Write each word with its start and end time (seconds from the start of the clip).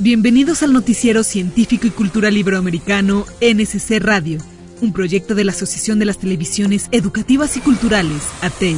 Bienvenidos 0.00 0.62
al 0.62 0.72
noticiero 0.72 1.24
científico 1.24 1.88
y 1.88 1.90
cultural 1.90 2.36
iberoamericano 2.36 3.26
NSC 3.40 3.98
Radio, 3.98 4.38
un 4.80 4.92
proyecto 4.92 5.34
de 5.34 5.42
la 5.42 5.50
Asociación 5.50 5.98
de 5.98 6.04
las 6.04 6.18
Televisiones 6.18 6.88
Educativas 6.92 7.56
y 7.56 7.60
Culturales, 7.60 8.22
ATEI. 8.40 8.76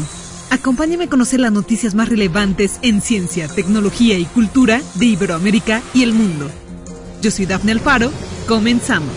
Acompáñame 0.49 1.05
a 1.05 1.09
conocer 1.11 1.41
las 1.41 1.53
noticias 1.53 1.95
más 1.95 2.09
relevantes 2.09 2.79
en 2.81 3.03
ciencia, 3.03 3.49
tecnología 3.49 4.19
y 4.19 4.25
cultura 4.25 4.81
de 4.95 5.07
Iberoamérica 5.07 5.83
y 5.93 6.05
el 6.05 6.15
mundo. 6.15 6.51
Yo 7.21 7.31
soy 7.31 7.45
Dafne 7.45 7.73
Alfaro, 7.73 8.11
comenzamos. 8.49 9.13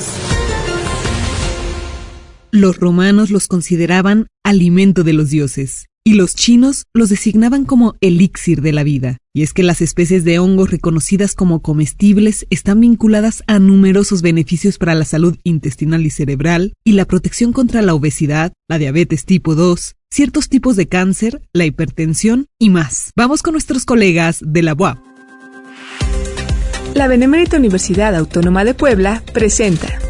Los 2.52 2.76
romanos 2.76 3.32
los 3.32 3.48
consideraban 3.48 4.28
alimento 4.44 5.06
de 5.06 5.14
los 5.14 5.30
dioses 5.30 5.88
y 6.06 6.16
los 6.16 6.36
chinos 6.36 6.86
los 6.94 7.10
designaban 7.10 7.66
como 7.66 7.96
elixir 8.02 8.62
de 8.62 8.74
la 8.74 8.84
vida. 8.84 9.18
Y 9.34 9.44
es 9.44 9.54
que 9.54 9.64
las 9.64 9.82
especies 9.82 10.24
de 10.26 10.40
hongos 10.40 10.70
reconocidas 10.70 11.34
como 11.34 11.62
comestibles 11.62 12.46
están 12.50 12.82
vinculadas 12.82 13.44
a 13.48 13.60
numerosos 13.60 14.22
beneficios 14.22 14.78
para 14.78 14.96
la 14.96 15.06
salud 15.06 15.38
intestinal 15.44 16.06
y 16.06 16.10
cerebral 16.10 16.74
y 16.84 16.94
la 16.94 17.06
protección 17.06 17.54
contra 17.54 17.82
la 17.82 17.94
obesidad, 17.94 18.54
la 18.68 18.78
diabetes 18.78 19.26
tipo 19.26 19.56
2, 19.56 19.96
ciertos 20.12 20.50
tipos 20.50 20.76
de 20.76 20.88
cáncer, 20.88 21.42
la 21.54 21.66
hipertensión 21.66 22.48
y 22.60 22.70
más. 22.70 23.12
Vamos 23.16 23.42
con 23.42 23.54
nuestros 23.54 23.86
colegas 23.86 24.40
de 24.46 24.62
la 24.62 24.74
UAP. 24.74 25.00
La 26.94 27.08
Benemérita 27.08 27.58
Universidad 27.58 28.14
Autónoma 28.16 28.64
de 28.66 28.76
Puebla 28.76 29.24
presenta 29.34 30.03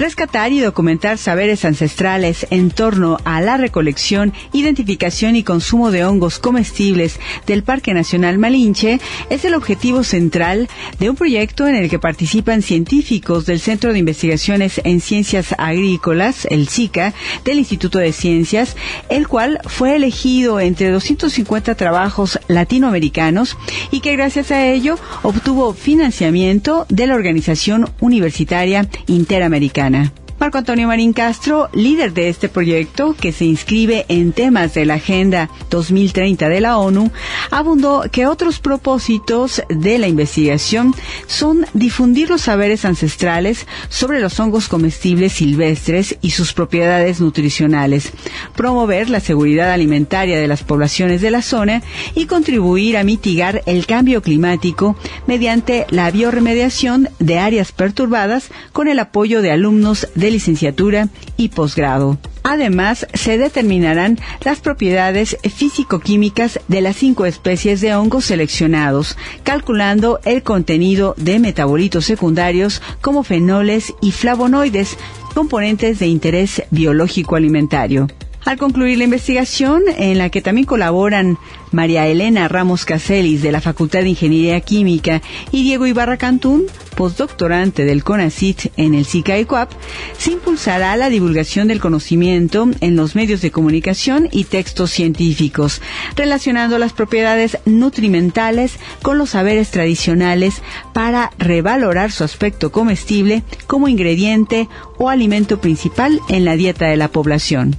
rescatar 0.00 0.50
y 0.50 0.60
documentar 0.60 1.18
saberes 1.18 1.66
ancestrales 1.66 2.46
en 2.48 2.70
torno 2.70 3.18
a 3.24 3.42
la 3.42 3.58
recolección, 3.58 4.32
identificación 4.54 5.36
y 5.36 5.42
consumo 5.42 5.90
de 5.90 6.06
hongos 6.06 6.38
comestibles 6.38 7.20
del 7.46 7.64
Parque 7.64 7.92
Nacional 7.92 8.38
Malinche 8.38 8.98
es 9.28 9.44
el 9.44 9.52
objetivo 9.52 10.02
central 10.02 10.70
de 10.98 11.10
un 11.10 11.16
proyecto 11.16 11.68
en 11.68 11.74
el 11.74 11.90
que 11.90 11.98
participan 11.98 12.62
científicos 12.62 13.44
del 13.44 13.60
Centro 13.60 13.92
de 13.92 13.98
Investigaciones 13.98 14.80
en 14.84 15.02
Ciencias 15.02 15.54
Agrícolas, 15.58 16.46
el 16.46 16.68
SICA, 16.68 17.12
del 17.44 17.58
Instituto 17.58 17.98
de 17.98 18.14
Ciencias, 18.14 18.76
el 19.10 19.28
cual 19.28 19.58
fue 19.66 19.96
elegido 19.96 20.60
entre 20.60 20.88
250 20.88 21.74
trabajos 21.74 22.40
latinoamericanos 22.48 23.58
y 23.90 24.00
que 24.00 24.16
gracias 24.16 24.50
a 24.50 24.66
ello 24.66 24.98
obtuvo 25.22 25.74
financiamiento 25.74 26.86
de 26.88 27.06
la 27.06 27.16
Organización 27.16 27.90
Universitaria 28.00 28.88
Interamericana. 29.06 29.89
semana. 29.90 30.19
Marco 30.40 30.56
Antonio 30.56 30.88
Marín 30.88 31.12
Castro, 31.12 31.68
líder 31.74 32.14
de 32.14 32.30
este 32.30 32.48
proyecto 32.48 33.14
que 33.14 33.30
se 33.30 33.44
inscribe 33.44 34.06
en 34.08 34.32
temas 34.32 34.72
de 34.72 34.86
la 34.86 34.94
Agenda 34.94 35.50
2030 35.68 36.48
de 36.48 36.62
la 36.62 36.78
ONU, 36.78 37.10
abundó 37.50 38.04
que 38.10 38.24
otros 38.24 38.58
propósitos 38.58 39.62
de 39.68 39.98
la 39.98 40.08
investigación 40.08 40.94
son 41.26 41.66
difundir 41.74 42.30
los 42.30 42.40
saberes 42.40 42.86
ancestrales 42.86 43.66
sobre 43.90 44.18
los 44.18 44.40
hongos 44.40 44.68
comestibles 44.68 45.34
silvestres 45.34 46.16
y 46.22 46.30
sus 46.30 46.54
propiedades 46.54 47.20
nutricionales, 47.20 48.10
promover 48.56 49.10
la 49.10 49.20
seguridad 49.20 49.70
alimentaria 49.70 50.40
de 50.40 50.48
las 50.48 50.62
poblaciones 50.62 51.20
de 51.20 51.32
la 51.32 51.42
zona 51.42 51.82
y 52.14 52.24
contribuir 52.24 52.96
a 52.96 53.04
mitigar 53.04 53.62
el 53.66 53.84
cambio 53.84 54.22
climático 54.22 54.96
mediante 55.26 55.84
la 55.90 56.10
bioremediación 56.10 57.10
de 57.18 57.38
áreas 57.38 57.72
perturbadas 57.72 58.48
con 58.72 58.88
el 58.88 59.00
apoyo 59.00 59.42
de 59.42 59.50
alumnos 59.50 60.08
de 60.14 60.29
licenciatura 60.30 61.08
y 61.36 61.48
posgrado. 61.48 62.18
Además, 62.42 63.06
se 63.12 63.36
determinarán 63.36 64.18
las 64.44 64.60
propiedades 64.60 65.36
físico-químicas 65.42 66.60
de 66.68 66.80
las 66.80 66.96
cinco 66.96 67.26
especies 67.26 67.80
de 67.80 67.94
hongos 67.94 68.24
seleccionados, 68.24 69.16
calculando 69.42 70.20
el 70.24 70.42
contenido 70.42 71.14
de 71.18 71.38
metabolitos 71.38 72.06
secundarios 72.06 72.80
como 73.00 73.22
fenoles 73.22 73.92
y 74.00 74.12
flavonoides, 74.12 74.96
componentes 75.34 75.98
de 75.98 76.06
interés 76.06 76.62
biológico 76.70 77.36
alimentario. 77.36 78.08
Al 78.44 78.56
concluir 78.56 78.96
la 78.96 79.04
investigación, 79.04 79.82
en 79.98 80.16
la 80.16 80.30
que 80.30 80.40
también 80.40 80.66
colaboran 80.66 81.36
María 81.72 82.06
Elena 82.06 82.48
Ramos 82.48 82.86
Caselis 82.86 83.42
de 83.42 83.52
la 83.52 83.60
Facultad 83.60 84.00
de 84.00 84.08
Ingeniería 84.08 84.60
Química 84.62 85.20
y 85.52 85.62
Diego 85.62 85.86
Ibarra 85.86 86.16
Cantún, 86.16 86.64
postdoctorante 86.96 87.84
del 87.84 88.02
CONACIT 88.02 88.72
en 88.78 88.94
el 88.94 89.04
SICA-ECUAP, 89.04 89.70
se 90.16 90.32
impulsará 90.32 90.96
la 90.96 91.10
divulgación 91.10 91.68
del 91.68 91.80
conocimiento 91.80 92.66
en 92.80 92.96
los 92.96 93.14
medios 93.14 93.42
de 93.42 93.50
comunicación 93.50 94.26
y 94.32 94.44
textos 94.44 94.90
científicos, 94.90 95.82
relacionando 96.16 96.78
las 96.78 96.94
propiedades 96.94 97.58
nutrimentales 97.66 98.78
con 99.02 99.18
los 99.18 99.30
saberes 99.30 99.70
tradicionales 99.70 100.62
para 100.94 101.30
revalorar 101.38 102.10
su 102.10 102.24
aspecto 102.24 102.72
comestible 102.72 103.42
como 103.66 103.86
ingrediente 103.86 104.66
o 104.96 105.10
alimento 105.10 105.60
principal 105.60 106.18
en 106.30 106.46
la 106.46 106.56
dieta 106.56 106.86
de 106.86 106.96
la 106.96 107.08
población. 107.08 107.76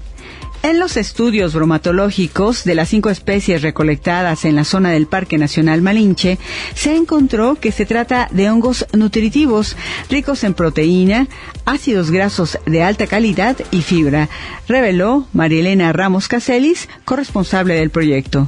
En 0.64 0.80
los 0.80 0.96
estudios 0.96 1.56
bromatológicos 1.56 2.64
de 2.66 2.76
las 2.76 2.90
cinco 2.90 3.10
especies 3.10 3.64
recolectadas 3.64 4.46
en 4.46 4.56
la 4.56 4.64
zona 4.64 4.92
del 4.92 5.08
Parque 5.08 5.40
Nacional 5.40 5.82
Malinche, 5.82 6.38
se 6.76 6.96
encontró 6.96 7.56
que 7.56 7.72
se 7.72 7.88
trata 7.88 8.30
de 8.32 8.48
hongos 8.52 8.86
nutritivos, 8.94 9.76
ricos 10.08 10.44
en 10.44 10.54
proteína, 10.54 11.28
ácidos 11.66 12.12
grasos 12.12 12.60
de 12.68 12.84
alta 12.84 13.08
calidad 13.08 13.58
y 13.72 13.82
fibra, 13.82 14.30
reveló 14.68 15.28
Marielena 15.34 15.94
Ramos 15.94 16.28
Caselis, 16.28 16.90
corresponsable 17.06 17.74
del 17.74 17.90
proyecto. 17.90 18.48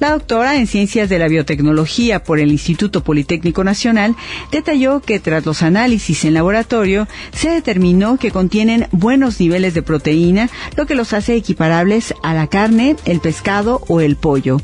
La 0.00 0.10
doctora 0.10 0.56
en 0.56 0.66
Ciencias 0.66 1.08
de 1.08 1.18
la 1.18 1.28
Biotecnología 1.28 2.22
por 2.22 2.38
el 2.38 2.50
Instituto 2.52 3.02
Politécnico 3.02 3.64
Nacional 3.64 4.14
detalló 4.50 5.00
que 5.00 5.20
tras 5.20 5.46
los 5.46 5.62
análisis 5.62 6.24
en 6.24 6.34
laboratorio 6.34 7.08
se 7.32 7.50
determinó 7.50 8.18
que 8.18 8.30
contienen 8.30 8.88
buenos 8.92 9.40
niveles 9.40 9.74
de 9.74 9.82
proteína, 9.82 10.50
lo 10.76 10.86
que 10.86 10.94
los 10.94 11.12
hace 11.12 11.34
equiparables 11.34 12.14
a 12.22 12.34
la 12.34 12.46
carne, 12.46 12.96
el 13.04 13.20
pescado 13.20 13.82
o 13.88 14.00
el 14.00 14.16
pollo. 14.16 14.58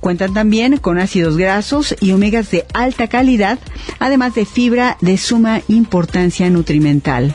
Cuentan 0.00 0.34
también 0.34 0.76
con 0.76 0.98
ácidos 0.98 1.36
grasos 1.36 1.96
y 2.00 2.12
omegas 2.12 2.50
de 2.50 2.66
alta 2.72 3.08
calidad, 3.08 3.58
además 3.98 4.34
de 4.34 4.44
fibra 4.44 4.96
de 5.00 5.16
suma 5.18 5.60
importancia 5.68 6.48
nutrimental. 6.50 7.34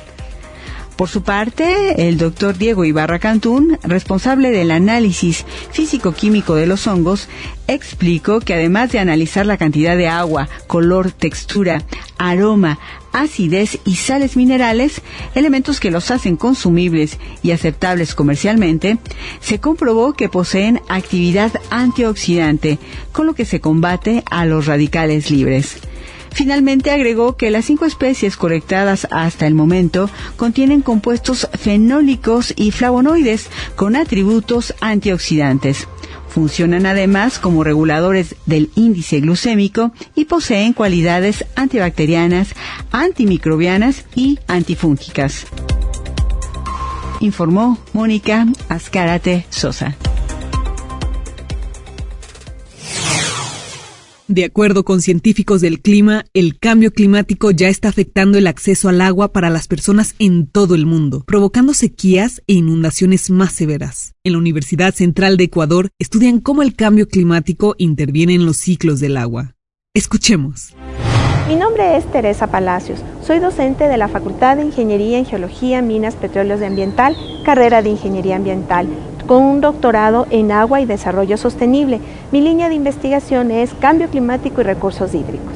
Por 0.96 1.10
su 1.10 1.24
parte, 1.24 2.08
el 2.08 2.18
doctor 2.18 2.56
Diego 2.56 2.86
Ibarra 2.86 3.18
Cantún, 3.18 3.80
responsable 3.84 4.52
del 4.52 4.70
análisis 4.70 5.44
físico-químico 5.72 6.54
de 6.54 6.68
los 6.68 6.86
hongos, 6.86 7.30
explicó 7.68 8.40
que 8.40 8.54
además 8.54 8.92
de 8.92 9.00
analizar 9.00 9.46
la 9.48 9.58
cantidad 9.58 9.98
de 9.98 10.08
agua, 10.08 10.50
color, 10.68 11.12
textura, 11.12 11.84
aroma, 12.20 12.78
acidez 13.12 13.80
y 13.86 13.96
sales 13.96 14.38
minerales, 14.38 15.02
elementos 15.34 15.80
que 15.80 15.90
los 15.92 16.12
hacen 16.12 16.38
consumibles 16.38 17.18
y 17.42 17.52
aceptables 17.52 18.14
comercialmente, 18.14 19.00
se 19.40 19.60
comprobó 19.60 20.14
que 20.14 20.30
poseen 20.30 20.80
actividad 20.90 21.52
antioxidante, 21.72 22.78
con 23.12 23.26
lo 23.26 23.34
que 23.34 23.46
se 23.46 23.60
combate 23.60 24.24
a 24.30 24.46
los 24.46 24.68
radicales 24.68 25.32
libres. 25.32 25.78
Finalmente 26.34 26.90
agregó 26.90 27.38
que 27.38 27.52
las 27.52 27.66
cinco 27.66 27.86
especies 27.86 28.38
colectadas 28.38 29.08
hasta 29.12 29.46
el 29.46 29.54
momento 29.54 30.10
contienen 30.36 30.82
compuestos 30.82 31.48
fenólicos 31.54 32.54
y 32.56 32.72
flavonoides 32.72 33.50
con 33.76 33.96
atributos 33.96 34.74
antioxidantes. 34.82 35.88
Funcionan 36.30 36.88
además 36.88 37.38
como 37.38 37.64
reguladores 37.64 38.36
del 38.48 38.72
índice 38.76 39.20
glucémico 39.20 39.92
y 40.16 40.26
poseen 40.26 40.74
cualidades 40.74 41.46
antibacterianas, 41.56 42.50
antimicrobianas 42.92 44.06
y 44.16 44.40
antifúngicas. 44.48 45.46
Informó 47.20 47.78
Mónica 47.94 48.48
Azcárate 48.68 49.46
Sosa. 49.52 49.96
De 54.30 54.46
acuerdo 54.46 54.86
con 54.86 55.02
científicos 55.02 55.60
del 55.60 55.82
clima, 55.82 56.24
el 56.34 56.58
cambio 56.58 56.94
climático 56.94 57.52
ya 57.52 57.68
está 57.68 57.90
afectando 57.90 58.38
el 58.38 58.48
acceso 58.48 58.88
al 58.88 59.02
agua 59.02 59.34
para 59.34 59.50
las 59.50 59.68
personas 59.68 60.16
en 60.18 60.48
todo 60.48 60.76
el 60.76 60.86
mundo, 60.86 61.26
provocando 61.28 61.74
sequías 61.74 62.42
e 62.48 62.54
inundaciones 62.54 63.30
más 63.30 63.52
severas. 63.52 64.14
En 64.24 64.32
la 64.32 64.38
Universidad 64.38 64.94
Central 64.94 65.36
de 65.36 65.44
Ecuador 65.44 65.90
estudian 66.00 66.40
cómo 66.40 66.62
el 66.62 66.74
cambio 66.74 67.10
climático 67.10 67.76
interviene 67.78 68.34
en 68.34 68.46
los 68.46 68.56
ciclos 68.56 69.02
del 69.02 69.18
agua. 69.18 69.56
Escuchemos. 69.94 70.74
Mi 71.50 71.58
nombre 71.58 71.98
es 71.98 72.10
Teresa 72.10 72.48
Palacios. 72.48 73.00
Soy 73.28 73.40
docente 73.40 73.90
de 73.90 73.98
la 73.98 74.08
Facultad 74.08 74.56
de 74.56 74.64
Ingeniería 74.64 75.18
en 75.18 75.26
Geología, 75.26 75.82
Minas, 75.82 76.16
Petróleos 76.16 76.62
y 76.62 76.64
Ambiental, 76.64 77.18
carrera 77.44 77.82
de 77.82 77.90
Ingeniería 77.90 78.38
Ambiental 78.38 78.88
con 79.28 79.44
un 79.44 79.62
doctorado 79.62 80.28
en 80.30 80.52
agua 80.52 80.82
y 80.82 80.86
desarrollo 80.86 81.38
sostenible. 81.38 82.00
Mi 82.32 82.42
línea 82.42 82.70
de 82.70 82.76
investigación 82.76 83.52
es 83.52 83.74
cambio 83.76 84.10
climático 84.10 84.62
y 84.62 84.64
recursos 84.64 85.14
hídricos. 85.14 85.54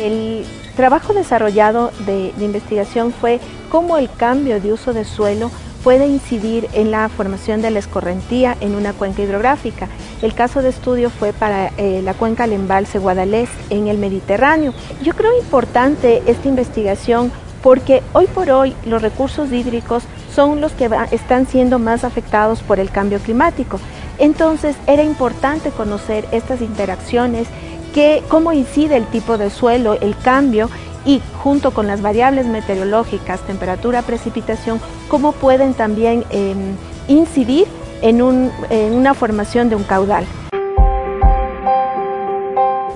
El 0.00 0.44
trabajo 0.76 1.14
desarrollado 1.14 1.90
de, 2.04 2.32
investigación 2.38 3.12
fue 3.12 3.40
cómo 3.70 3.96
el 3.96 4.10
cambio 4.10 4.60
de 4.60 4.72
uso 4.72 4.92
de 4.92 5.04
suelo 5.04 5.50
puede 5.82 6.06
incidir 6.06 6.68
en 6.72 6.90
la 6.90 7.08
formación 7.08 7.62
de 7.62 7.70
la 7.70 7.78
escorrentía 7.78 8.56
en 8.60 8.74
una 8.74 8.92
cuenca 8.92 9.22
hidrográfica. 9.22 9.88
El 10.20 10.34
caso 10.34 10.60
de 10.60 10.70
estudio 10.70 11.10
fue 11.10 11.32
para 11.32 11.68
eh, 11.76 12.02
la 12.02 12.12
cuenca 12.12 12.42
del 12.42 12.54
embalse 12.54 12.98
Guadalés 12.98 13.48
en 13.70 13.86
el 13.86 13.96
Mediterráneo. 13.96 14.74
Yo 15.02 15.14
creo 15.14 15.38
importante 15.38 16.22
esta 16.26 16.48
investigación 16.48 17.30
porque 17.66 18.00
hoy 18.12 18.28
por 18.28 18.48
hoy 18.52 18.76
los 18.84 19.02
recursos 19.02 19.50
hídricos 19.50 20.04
son 20.32 20.60
los 20.60 20.70
que 20.70 20.88
están 21.10 21.48
siendo 21.48 21.80
más 21.80 22.04
afectados 22.04 22.62
por 22.62 22.78
el 22.78 22.92
cambio 22.92 23.18
climático. 23.18 23.80
Entonces 24.18 24.76
era 24.86 25.02
importante 25.02 25.70
conocer 25.70 26.28
estas 26.30 26.60
interacciones, 26.60 27.48
que, 27.92 28.22
cómo 28.28 28.52
incide 28.52 28.96
el 28.96 29.06
tipo 29.06 29.36
de 29.36 29.50
suelo, 29.50 29.94
el 29.94 30.16
cambio 30.16 30.70
y 31.04 31.20
junto 31.42 31.72
con 31.72 31.88
las 31.88 32.02
variables 32.02 32.46
meteorológicas, 32.46 33.40
temperatura, 33.40 34.02
precipitación, 34.02 34.80
cómo 35.08 35.32
pueden 35.32 35.74
también 35.74 36.24
em, 36.30 36.76
incidir 37.08 37.66
en 38.00 38.22
una 38.22 39.14
formación 39.14 39.70
de 39.70 39.74
un 39.74 39.82
caudal. 39.82 40.24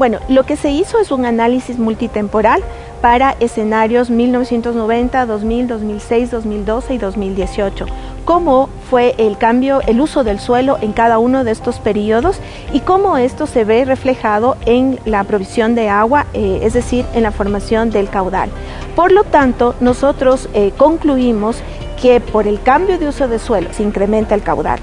Bueno, 0.01 0.19
lo 0.31 0.45
que 0.45 0.57
se 0.57 0.71
hizo 0.71 0.99
es 0.99 1.11
un 1.11 1.27
análisis 1.27 1.79
multitemporal 1.79 2.63
para 3.01 3.37
escenarios 3.41 4.11
1990, 4.11 5.27
2000, 5.27 5.69
2006, 5.69 6.31
2012 6.31 6.95
y 6.95 6.99
2018. 6.99 7.87
Cómo 8.25 8.69
fue 8.89 9.15
el 9.19 9.39
cambio, 9.39 9.81
el 9.87 10.01
uso 10.01 10.25
del 10.25 10.39
suelo 10.39 10.79
en 10.81 10.93
cada 10.93 11.19
uno 11.19 11.43
de 11.45 11.51
estos 11.51 11.79
periodos 11.79 12.39
y 12.73 12.81
cómo 12.81 13.17
esto 13.17 13.47
se 13.47 13.65
ve 13.65 13.85
reflejado 13.85 14.57
en 14.67 14.99
la 15.05 15.25
provisión 15.25 15.75
de 15.75 15.89
agua, 15.89 16.27
eh, 16.35 16.61
es 16.63 16.75
decir, 16.75 17.05
en 17.15 17.23
la 17.23 17.33
formación 17.33 17.91
del 17.91 18.09
caudal. 18.09 18.51
Por 18.95 19.13
lo 19.13 19.25
tanto, 19.25 19.75
nosotros 19.81 20.49
eh, 20.55 20.73
concluimos 20.77 21.63
que 22.01 22.21
por 22.21 22.47
el 22.47 22.63
cambio 22.63 22.99
de 22.99 23.09
uso 23.09 23.29
de 23.29 23.39
suelo 23.39 23.73
se 23.73 23.83
incrementa 23.83 24.35
el 24.35 24.43
caudal. 24.43 24.81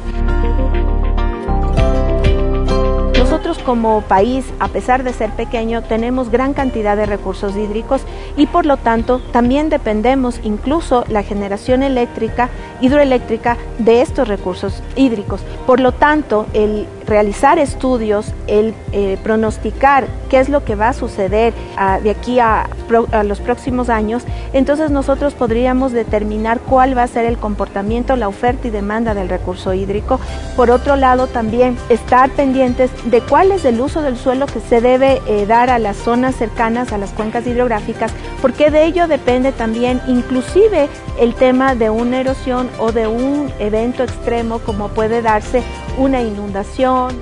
Nosotros 3.37 3.63
como 3.63 4.01
país, 4.01 4.51
a 4.59 4.67
pesar 4.67 5.03
de 5.03 5.13
ser 5.13 5.29
pequeño, 5.29 5.83
tenemos 5.83 6.31
gran 6.31 6.55
cantidad 6.55 6.97
de 6.97 7.05
recursos 7.05 7.55
hídricos 7.55 8.01
y 8.35 8.47
por 8.47 8.65
lo 8.65 8.77
tanto 8.77 9.19
también 9.31 9.69
dependemos 9.69 10.39
incluso 10.41 11.03
la 11.07 11.21
generación 11.21 11.83
eléctrica, 11.83 12.49
hidroeléctrica 12.81 13.57
de 13.79 14.01
estos 14.01 14.27
recursos 14.27 14.81
hídricos. 14.95 15.41
Por 15.65 15.79
lo 15.79 15.91
tanto, 15.91 16.45
el 16.53 16.87
realizar 17.07 17.57
estudios, 17.57 18.33
el 18.47 18.73
eh, 18.91 19.17
pronosticar 19.23 20.07
qué 20.29 20.39
es 20.39 20.49
lo 20.49 20.65
que 20.65 20.75
va 20.75 20.89
a 20.89 20.93
suceder 20.93 21.53
ah, 21.77 21.99
de 22.01 22.09
aquí 22.09 22.39
a, 22.39 22.69
los 23.23 23.39
próximos 23.41 23.89
años, 23.89 24.23
entonces 24.53 24.91
nosotros 24.91 25.33
podríamos 25.33 25.91
determinar 25.91 26.59
cuál 26.59 26.97
va 26.97 27.03
a 27.03 27.07
ser 27.07 27.25
el 27.25 27.37
comportamiento, 27.37 28.15
la 28.15 28.27
oferta 28.27 28.67
y 28.67 28.71
demanda 28.71 29.13
del 29.13 29.29
recurso 29.29 29.73
hídrico. 29.73 30.19
Por 30.55 30.71
otro 30.71 30.95
lado, 30.95 31.27
también 31.27 31.77
estar 31.89 32.29
pendientes 32.29 32.91
de 33.05 33.21
cuál 33.21 33.51
es 33.51 33.65
el 33.65 33.79
uso 33.81 34.01
del 34.01 34.17
suelo 34.17 34.45
que 34.45 34.59
se 34.59 34.79
debe 34.81 35.21
eh, 35.27 35.45
dar 35.45 35.69
a 35.69 35.79
las 35.79 35.97
zonas 35.97 36.35
cercanas 36.35 36.93
a 36.93 36.97
las 36.97 37.11
cuencas 37.11 37.45
hidrográficas, 37.45 38.11
porque 38.41 38.71
de 38.71 38.85
ello 38.85 39.07
depende 39.07 39.51
también 39.51 40.01
inclusive 40.07 40.89
el 41.19 41.35
tema 41.35 41.75
de 41.75 41.89
una 41.89 42.19
erosión 42.19 42.66
o 42.79 42.91
de 42.91 43.07
un 43.07 43.51
evento 43.59 44.03
extremo 44.03 44.59
como 44.59 44.89
puede 44.89 45.21
darse 45.21 45.63
una 45.97 46.21
inundación. 46.21 47.19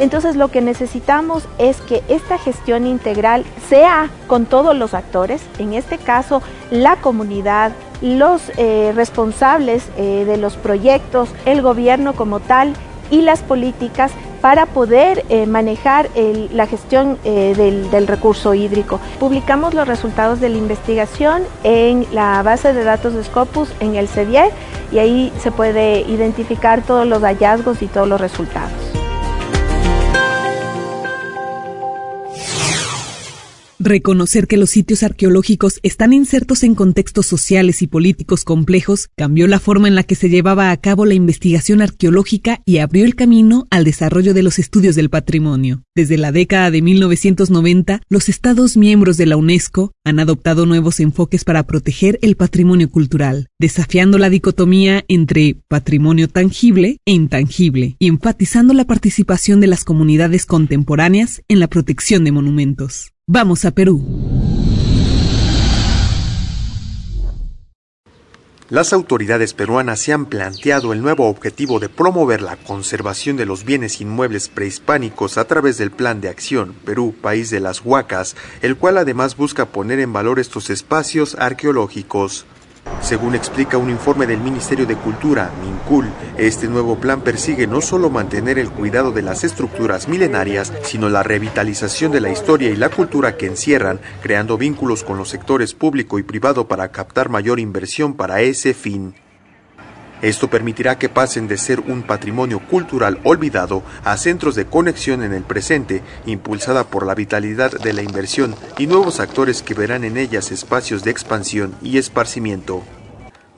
Entonces 0.00 0.34
lo 0.34 0.48
que 0.48 0.60
necesitamos 0.60 1.46
es 1.58 1.80
que 1.80 2.02
esta 2.08 2.36
gestión 2.36 2.86
integral 2.86 3.44
sea 3.68 4.10
con 4.26 4.46
todos 4.46 4.76
los 4.76 4.94
actores, 4.94 5.42
en 5.58 5.74
este 5.74 5.96
caso 5.96 6.42
la 6.70 6.96
comunidad, 6.96 7.72
los 8.00 8.50
eh, 8.56 8.92
responsables 8.96 9.88
eh, 9.96 10.24
de 10.26 10.38
los 10.38 10.56
proyectos, 10.56 11.28
el 11.44 11.62
gobierno 11.62 12.14
como 12.14 12.40
tal 12.40 12.74
y 13.12 13.20
las 13.22 13.42
políticas 13.42 14.10
para 14.42 14.66
poder 14.66 15.24
eh, 15.30 15.46
manejar 15.46 16.10
la 16.14 16.66
gestión 16.66 17.16
del, 17.24 17.90
del, 17.90 18.06
recurso 18.06 18.52
hídrico. 18.52 19.00
Publicamos 19.18 19.72
los 19.72 19.88
resultados 19.88 20.40
de 20.40 20.50
la 20.50 20.58
investigación 20.58 21.42
en 21.62 22.06
la 22.12 22.42
base 22.42 22.74
de 22.74 22.84
datos 22.84 23.14
de 23.14 23.24
Scopus 23.24 23.72
en 23.80 23.94
el 23.94 24.08
CDIE 24.08 24.50
y 24.92 24.98
ahí 24.98 25.32
se 25.38 25.50
puede 25.50 26.00
identificar 26.00 26.82
todos 26.82 27.06
los 27.06 27.22
hallazgos 27.22 27.82
y 27.82 27.86
todos 27.86 28.08
los 28.08 28.20
resultados. 28.20 29.01
Reconocer 33.84 34.46
que 34.46 34.58
los 34.58 34.70
sitios 34.70 35.02
arqueológicos 35.02 35.80
están 35.82 36.12
insertos 36.12 36.62
en 36.62 36.76
contextos 36.76 37.26
sociales 37.26 37.82
y 37.82 37.88
políticos 37.88 38.44
complejos 38.44 39.08
cambió 39.16 39.48
la 39.48 39.58
forma 39.58 39.88
en 39.88 39.96
la 39.96 40.04
que 40.04 40.14
se 40.14 40.28
llevaba 40.28 40.70
a 40.70 40.76
cabo 40.76 41.04
la 41.04 41.14
investigación 41.14 41.82
arqueológica 41.82 42.62
y 42.64 42.78
abrió 42.78 43.04
el 43.04 43.16
camino 43.16 43.66
al 43.70 43.82
desarrollo 43.82 44.34
de 44.34 44.44
los 44.44 44.60
estudios 44.60 44.94
del 44.94 45.10
patrimonio. 45.10 45.82
Desde 45.96 46.16
la 46.16 46.30
década 46.30 46.70
de 46.70 46.80
1990, 46.80 48.02
los 48.08 48.28
Estados 48.28 48.76
miembros 48.76 49.16
de 49.16 49.26
la 49.26 49.36
UNESCO 49.36 49.90
han 50.04 50.20
adoptado 50.20 50.64
nuevos 50.64 51.00
enfoques 51.00 51.42
para 51.42 51.64
proteger 51.66 52.20
el 52.22 52.36
patrimonio 52.36 52.88
cultural, 52.88 53.48
desafiando 53.58 54.16
la 54.18 54.30
dicotomía 54.30 55.04
entre 55.08 55.56
patrimonio 55.66 56.28
tangible 56.28 56.98
e 57.04 57.10
intangible 57.10 57.96
y 57.98 58.06
enfatizando 58.06 58.74
la 58.74 58.84
participación 58.84 59.58
de 59.60 59.66
las 59.66 59.82
comunidades 59.82 60.46
contemporáneas 60.46 61.42
en 61.48 61.58
la 61.58 61.66
protección 61.66 62.22
de 62.22 62.30
monumentos. 62.30 63.11
Vamos 63.28 63.64
a 63.64 63.70
Perú. 63.70 64.02
Las 68.68 68.92
autoridades 68.92 69.54
peruanas 69.54 70.00
se 70.00 70.12
han 70.12 70.26
planteado 70.26 70.92
el 70.92 71.02
nuevo 71.02 71.28
objetivo 71.28 71.78
de 71.78 71.88
promover 71.88 72.42
la 72.42 72.56
conservación 72.56 73.36
de 73.36 73.46
los 73.46 73.64
bienes 73.64 74.00
inmuebles 74.00 74.48
prehispánicos 74.48 75.38
a 75.38 75.44
través 75.44 75.78
del 75.78 75.92
Plan 75.92 76.20
de 76.20 76.30
Acción 76.30 76.74
Perú, 76.84 77.14
País 77.20 77.50
de 77.50 77.60
las 77.60 77.84
Huacas, 77.84 78.34
el 78.60 78.76
cual 78.76 78.98
además 78.98 79.36
busca 79.36 79.66
poner 79.66 80.00
en 80.00 80.12
valor 80.12 80.40
estos 80.40 80.68
espacios 80.68 81.36
arqueológicos. 81.36 82.44
Según 83.00 83.34
explica 83.34 83.78
un 83.78 83.90
informe 83.90 84.26
del 84.26 84.40
Ministerio 84.40 84.86
de 84.86 84.96
Cultura, 84.96 85.50
MINCUL, 85.60 86.06
este 86.38 86.68
nuevo 86.68 86.96
plan 86.96 87.20
persigue 87.20 87.66
no 87.66 87.80
solo 87.80 88.10
mantener 88.10 88.58
el 88.58 88.70
cuidado 88.70 89.10
de 89.10 89.22
las 89.22 89.44
estructuras 89.44 90.08
milenarias, 90.08 90.72
sino 90.82 91.08
la 91.08 91.22
revitalización 91.22 92.12
de 92.12 92.20
la 92.20 92.30
historia 92.30 92.70
y 92.70 92.76
la 92.76 92.88
cultura 92.88 93.36
que 93.36 93.46
encierran, 93.46 94.00
creando 94.22 94.56
vínculos 94.56 95.02
con 95.02 95.18
los 95.18 95.28
sectores 95.28 95.74
público 95.74 96.18
y 96.18 96.22
privado 96.22 96.68
para 96.68 96.92
captar 96.92 97.28
mayor 97.28 97.60
inversión 97.60 98.14
para 98.14 98.40
ese 98.40 98.72
fin. 98.72 99.14
Esto 100.22 100.48
permitirá 100.48 100.98
que 100.98 101.08
pasen 101.08 101.48
de 101.48 101.58
ser 101.58 101.80
un 101.80 102.04
patrimonio 102.04 102.60
cultural 102.60 103.18
olvidado 103.24 103.82
a 104.04 104.16
centros 104.16 104.54
de 104.54 104.66
conexión 104.66 105.24
en 105.24 105.34
el 105.34 105.42
presente, 105.42 106.02
impulsada 106.26 106.84
por 106.84 107.04
la 107.04 107.16
vitalidad 107.16 107.72
de 107.72 107.92
la 107.92 108.02
inversión 108.02 108.54
y 108.78 108.86
nuevos 108.86 109.18
actores 109.18 109.62
que 109.62 109.74
verán 109.74 110.04
en 110.04 110.16
ellas 110.16 110.52
espacios 110.52 111.02
de 111.02 111.10
expansión 111.10 111.74
y 111.82 111.98
esparcimiento. 111.98 112.84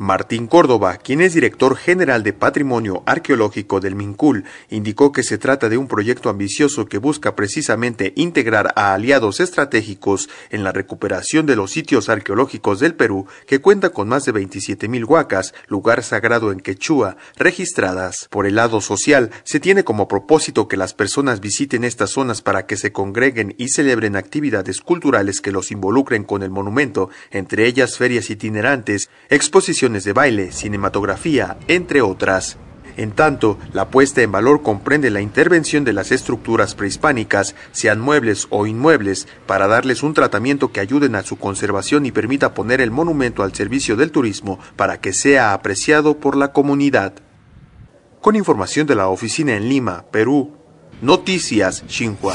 Martín 0.04 0.48
Córdoba, 0.48 0.98
quien 0.98 1.22
es 1.22 1.32
director 1.32 1.76
general 1.76 2.22
de 2.22 2.34
Patrimonio 2.34 3.02
Arqueológico 3.06 3.80
del 3.80 3.94
MINCUL, 3.94 4.44
indicó 4.68 5.12
que 5.12 5.22
se 5.22 5.38
trata 5.38 5.70
de 5.70 5.78
un 5.78 5.88
proyecto 5.88 6.28
ambicioso 6.28 6.84
que 6.86 6.98
busca 6.98 7.34
precisamente 7.34 8.12
integrar 8.14 8.74
a 8.76 8.92
aliados 8.92 9.40
estratégicos 9.40 10.28
en 10.50 10.62
la 10.62 10.72
recuperación 10.72 11.46
de 11.46 11.56
los 11.56 11.70
sitios 11.70 12.10
arqueológicos 12.10 12.80
del 12.80 12.94
Perú, 12.94 13.26
que 13.46 13.62
cuenta 13.62 13.90
con 13.90 14.08
más 14.08 14.26
de 14.26 14.34
27.000 14.34 15.08
huacas, 15.08 15.54
lugar 15.68 16.02
sagrado 16.02 16.52
en 16.52 16.60
Quechua, 16.60 17.16
registradas. 17.36 18.28
Por 18.28 18.46
el 18.46 18.56
lado 18.56 18.82
social, 18.82 19.30
se 19.44 19.58
tiene 19.58 19.84
como 19.84 20.06
propósito 20.06 20.68
que 20.68 20.76
las 20.76 20.92
personas 20.92 21.40
visiten 21.40 21.82
estas 21.82 22.10
zonas 22.10 22.42
para 22.42 22.66
que 22.66 22.76
se 22.76 22.92
congreguen 22.92 23.54
y 23.56 23.68
celebren 23.68 24.16
actividades 24.16 24.82
culturales 24.82 25.40
que 25.40 25.50
los 25.50 25.70
involucren 25.70 26.24
con 26.24 26.42
el 26.42 26.50
monumento, 26.50 27.08
entre 27.30 27.66
ellas 27.66 27.96
ferias 27.96 28.28
itinerantes, 28.28 29.08
exposiciones 29.30 29.93
de 30.02 30.12
baile, 30.12 30.50
cinematografía, 30.50 31.56
entre 31.68 32.02
otras. 32.02 32.58
En 32.96 33.12
tanto, 33.12 33.58
la 33.72 33.88
puesta 33.90 34.22
en 34.22 34.32
valor 34.32 34.62
comprende 34.62 35.10
la 35.10 35.20
intervención 35.20 35.84
de 35.84 35.92
las 35.92 36.12
estructuras 36.12 36.74
prehispánicas, 36.74 37.54
sean 37.72 38.00
muebles 38.00 38.46
o 38.50 38.66
inmuebles, 38.66 39.28
para 39.46 39.66
darles 39.66 40.02
un 40.02 40.14
tratamiento 40.14 40.72
que 40.72 40.80
ayuden 40.80 41.14
a 41.14 41.22
su 41.22 41.36
conservación 41.36 42.06
y 42.06 42.12
permita 42.12 42.54
poner 42.54 42.80
el 42.80 42.90
monumento 42.90 43.42
al 43.42 43.54
servicio 43.54 43.96
del 43.96 44.10
turismo 44.10 44.58
para 44.76 45.00
que 45.00 45.12
sea 45.12 45.52
apreciado 45.52 46.18
por 46.18 46.36
la 46.36 46.52
comunidad. 46.52 47.14
Con 48.20 48.36
información 48.36 48.86
de 48.86 48.94
la 48.94 49.08
oficina 49.08 49.54
en 49.54 49.68
Lima, 49.68 50.04
Perú, 50.10 50.56
Noticias 51.02 51.84
Xinhua. 51.88 52.34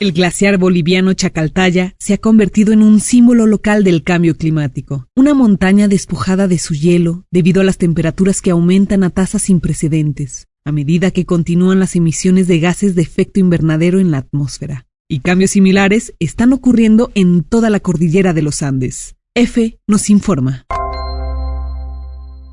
El 0.00 0.12
glaciar 0.12 0.56
boliviano 0.56 1.12
Chacaltaya 1.12 1.94
se 1.98 2.14
ha 2.14 2.16
convertido 2.16 2.72
en 2.72 2.82
un 2.82 3.00
símbolo 3.00 3.46
local 3.46 3.84
del 3.84 4.02
cambio 4.02 4.34
climático, 4.34 5.06
una 5.14 5.34
montaña 5.34 5.88
despojada 5.88 6.48
de 6.48 6.58
su 6.58 6.72
hielo 6.72 7.26
debido 7.30 7.60
a 7.60 7.64
las 7.64 7.76
temperaturas 7.76 8.40
que 8.40 8.50
aumentan 8.50 9.04
a 9.04 9.10
tasas 9.10 9.42
sin 9.42 9.60
precedentes, 9.60 10.48
a 10.64 10.72
medida 10.72 11.10
que 11.10 11.26
continúan 11.26 11.80
las 11.80 11.96
emisiones 11.96 12.48
de 12.48 12.60
gases 12.60 12.94
de 12.94 13.02
efecto 13.02 13.40
invernadero 13.40 14.00
en 14.00 14.10
la 14.10 14.16
atmósfera. 14.16 14.86
Y 15.06 15.20
cambios 15.20 15.50
similares 15.50 16.14
están 16.18 16.54
ocurriendo 16.54 17.10
en 17.14 17.42
toda 17.42 17.68
la 17.68 17.80
cordillera 17.80 18.32
de 18.32 18.40
los 18.40 18.62
Andes. 18.62 19.16
F 19.34 19.78
nos 19.86 20.08
informa. 20.08 20.64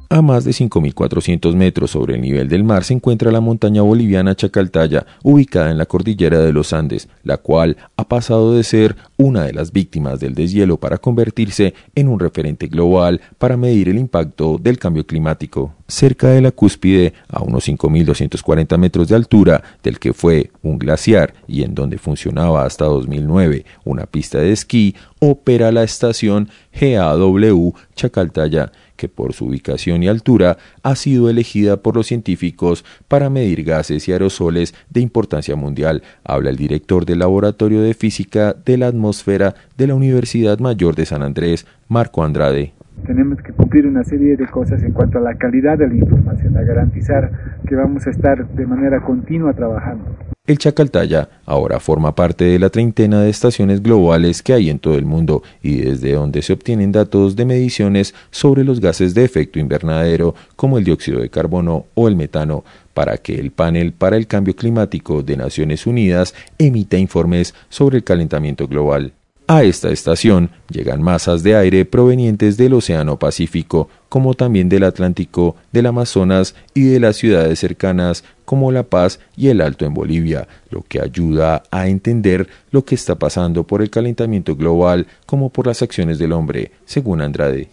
A 0.10 0.22
más 0.22 0.46
de 0.46 0.52
5.400 0.52 1.54
metros 1.56 1.92
sobre 1.92 2.16
el 2.16 2.22
nivel 2.22 2.48
del 2.48 2.64
mar 2.64 2.86
se 2.86 2.94
encuentra 2.94 3.30
la 3.30 3.42
montaña 3.42 3.82
boliviana 3.82 4.36
Chacaltaya, 4.36 5.06
ubicada 5.22 5.70
en 5.70 5.78
la 5.78 5.86
cordillera 5.86 6.40
de 6.40 6.54
los 6.54 6.72
Andes, 6.72 7.10
la 7.24 7.36
cual 7.36 7.76
ha 7.98 8.08
pasado 8.08 8.54
de 8.54 8.64
ser 8.64 8.96
una 9.18 9.44
de 9.44 9.52
las 9.52 9.74
víctimas 9.74 10.22
del 10.22 10.34
deshielo 10.34 10.78
para 10.78 10.98
convertirse 10.98 11.74
en 11.94 12.08
un 12.08 12.22
referente 12.22 12.68
global 12.68 13.20
para 13.38 13.58
medir 13.58 13.90
el 13.90 13.98
impacto 13.98 14.58
del 14.58 14.80
cambio 14.80 15.06
climático. 15.06 15.74
Cerca 15.90 16.30
de 16.30 16.42
la 16.42 16.52
cúspide, 16.52 17.14
a 17.28 17.42
unos 17.42 17.68
5.240 17.68 18.78
metros 18.78 19.10
de 19.10 19.16
altura, 19.16 19.62
del 19.84 20.00
que 20.00 20.14
fue 20.14 20.52
un 20.64 20.80
glaciar 20.80 21.34
y 21.48 21.64
en 21.64 21.76
donde 21.76 21.98
funcionaba 21.98 22.64
hasta 22.64 22.86
2009 22.86 23.66
una 23.84 24.06
pista 24.06 24.38
de 24.38 24.54
esquí, 24.54 24.96
opera 25.20 25.74
la 25.74 25.84
estación 25.84 26.50
GAW 26.80 27.74
Chacaltaya, 27.96 28.72
que 28.98 29.08
por 29.08 29.34
su 29.34 29.46
ubicación 29.46 30.04
y 30.04 30.10
altura 30.10 30.58
ha 30.84 30.96
sido 30.96 31.30
elegida 31.30 31.78
por 31.78 31.96
los 31.96 32.08
científicos 32.08 32.84
para 33.08 33.30
medir 33.30 33.64
gases 33.64 34.08
y 34.08 34.12
aerosoles 34.12 34.76
de 34.90 35.00
importancia 35.00 35.56
mundial, 35.56 36.04
habla 36.24 36.50
el 36.50 36.58
director 36.58 37.06
del 37.06 37.20
Laboratorio 37.20 37.82
de 37.82 37.94
Física 37.94 38.54
de 38.54 38.78
la 38.78 38.88
Atmósfera 38.88 39.56
de 39.78 39.88
la 39.88 39.96
Universidad 39.96 40.60
Mayor 40.60 40.96
de 40.96 41.06
San 41.06 41.22
Andrés, 41.22 41.66
Marco 41.88 42.24
Andrade. 42.24 42.74
Tenemos 43.06 43.42
que 43.42 43.54
cumplir 43.54 43.86
una 43.86 44.04
serie 44.04 44.36
de 44.36 44.48
cosas 44.48 44.82
en 44.84 44.92
cuanto 44.92 45.20
a 45.20 45.22
la 45.22 45.36
calidad 45.36 45.78
de 45.78 45.88
la 45.88 45.96
información, 45.96 46.58
a 46.58 46.64
garantizar 46.64 47.32
que 47.68 47.76
vamos 47.76 48.08
a 48.08 48.10
estar 48.10 48.48
de 48.50 48.66
manera 48.66 49.02
continua 49.02 49.54
trabajando. 49.54 50.27
El 50.48 50.60
Chacaltaya 50.60 51.28
ahora 51.46 51.82
forma 51.82 52.16
parte 52.16 52.46
de 52.46 52.58
la 52.58 52.70
treintena 52.70 53.22
de 53.22 53.30
estaciones 53.30 53.84
globales 53.84 54.42
que 54.42 54.54
hay 54.54 54.70
en 54.70 54.80
todo 54.80 54.96
el 54.96 55.04
mundo 55.04 55.44
y 55.62 55.82
desde 55.82 56.14
donde 56.14 56.42
se 56.42 56.54
obtienen 56.54 56.94
datos 56.94 57.36
de 57.36 57.44
mediciones 57.44 58.16
sobre 58.32 58.64
los 58.64 58.80
gases 58.80 59.14
de 59.14 59.26
efecto 59.26 59.60
invernadero 59.60 60.36
como 60.56 60.78
el 60.78 60.86
dióxido 60.86 61.20
de 61.20 61.30
carbono 61.30 61.88
o 61.96 62.08
el 62.08 62.16
metano 62.16 62.64
para 62.94 63.18
que 63.18 63.36
el 63.38 63.52
panel 63.52 63.92
para 63.92 64.16
el 64.16 64.26
cambio 64.26 64.56
climático 64.56 65.22
de 65.22 65.36
Naciones 65.36 65.86
Unidas 65.86 66.34
emita 66.58 66.96
informes 66.96 67.54
sobre 67.68 67.98
el 67.98 68.06
calentamiento 68.06 68.70
global. 68.70 69.12
A 69.50 69.64
esta 69.64 69.92
estación 69.92 70.50
llegan 70.70 71.02
masas 71.02 71.42
de 71.42 71.56
aire 71.56 71.86
provenientes 71.86 72.58
del 72.58 72.74
Océano 72.74 73.18
Pacífico, 73.18 73.88
como 74.10 74.34
también 74.34 74.68
del 74.68 74.84
Atlántico, 74.84 75.56
del 75.72 75.86
Amazonas 75.86 76.54
y 76.74 76.82
de 76.82 77.00
las 77.00 77.16
ciudades 77.16 77.58
cercanas 77.60 78.26
como 78.44 78.74
La 78.74 78.84
Paz 78.84 79.22
y 79.38 79.48
el 79.48 79.62
Alto 79.62 79.86
en 79.86 79.94
Bolivia, 79.94 80.50
lo 80.70 80.82
que 80.82 81.00
ayuda 81.00 81.64
a 81.72 81.88
entender 81.88 82.50
lo 82.72 82.84
que 82.84 82.96
está 82.96 83.16
pasando 83.16 83.64
por 83.64 83.82
el 83.82 83.90
calentamiento 83.90 84.58
global 84.58 85.08
como 85.26 85.50
por 85.50 85.68
las 85.68 85.82
acciones 85.82 86.20
del 86.20 86.34
hombre, 86.34 86.72
según 86.84 87.22
Andrade. 87.22 87.70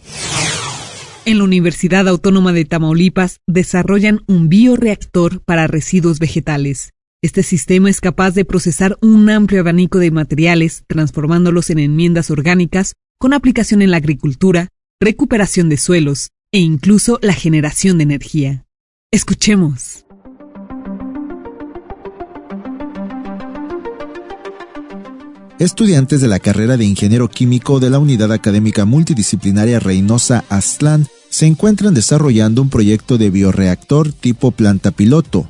En 1.25 1.39
la 1.39 1.43
Universidad 1.43 2.07
Autónoma 2.07 2.53
de 2.53 2.63
Tamaulipas 2.63 3.41
desarrollan 3.47 4.21
un 4.27 4.47
bioreactor 4.47 5.41
para 5.41 5.67
residuos 5.67 6.19
vegetales. 6.19 6.94
Este 7.25 7.41
sistema 7.41 7.89
es 7.89 8.01
capaz 8.01 8.35
de 8.35 8.45
procesar 8.45 8.99
un 9.01 9.27
amplio 9.31 9.61
abanico 9.61 9.97
de 9.97 10.11
materiales, 10.11 10.83
transformándolos 10.85 11.71
en 11.71 11.79
enmiendas 11.79 12.29
orgánicas, 12.29 12.93
con 13.17 13.33
aplicación 13.33 13.81
en 13.81 13.89
la 13.89 13.97
agricultura, 13.97 14.67
recuperación 15.01 15.67
de 15.67 15.77
suelos 15.77 16.29
e 16.51 16.59
incluso 16.59 17.17
la 17.23 17.33
generación 17.33 17.97
de 17.97 18.03
energía. 18.03 18.65
Escuchemos. 19.09 20.05
Estudiantes 25.57 26.21
de 26.21 26.27
la 26.27 26.37
carrera 26.37 26.77
de 26.77 26.85
ingeniero 26.85 27.27
químico 27.27 27.79
de 27.79 27.89
la 27.89 27.97
Unidad 27.97 28.31
Académica 28.33 28.85
Multidisciplinaria 28.85 29.79
Reynosa 29.79 30.45
Aztlán 30.49 31.07
se 31.31 31.47
encuentran 31.47 31.95
desarrollando 31.95 32.61
un 32.61 32.69
proyecto 32.69 33.17
de 33.17 33.31
bioreactor 33.31 34.13
tipo 34.13 34.51
planta 34.51 34.91
piloto, 34.91 35.49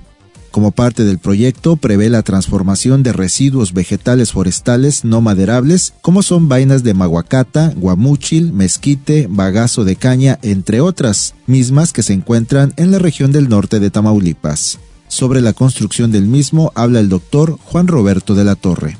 como 0.55 0.71
parte 0.71 1.03
del 1.03 1.19
proyecto, 1.19 1.75
prevé 1.75 2.09
la 2.09 2.21
transformación 2.21 3.03
de 3.03 3.12
residuos 3.12 3.74
vegetales 3.74 4.31
forestales 4.31 5.03
no 5.03 5.19
maderables, 5.19 5.93
como 6.00 6.24
son 6.24 6.47
vainas 6.47 6.81
de 6.81 6.93
maguacata, 6.93 7.74
guamúchil, 7.75 8.53
mezquite, 8.53 9.27
bagazo 9.29 9.83
de 9.83 9.97
caña, 9.97 10.39
entre 10.43 10.79
otras, 10.79 11.35
mismas 11.45 11.91
que 11.91 12.03
se 12.03 12.13
encuentran 12.13 12.74
en 12.77 12.91
la 12.91 13.00
región 13.00 13.33
del 13.33 13.50
norte 13.50 13.81
de 13.81 13.89
Tamaulipas. 13.89 14.79
Sobre 15.09 15.41
la 15.41 15.51
construcción 15.51 16.13
del 16.13 16.25
mismo 16.25 16.71
habla 16.74 17.01
el 17.01 17.09
doctor 17.09 17.57
Juan 17.65 17.88
Roberto 17.88 18.33
de 18.33 18.45
la 18.45 18.55
Torre. 18.55 18.97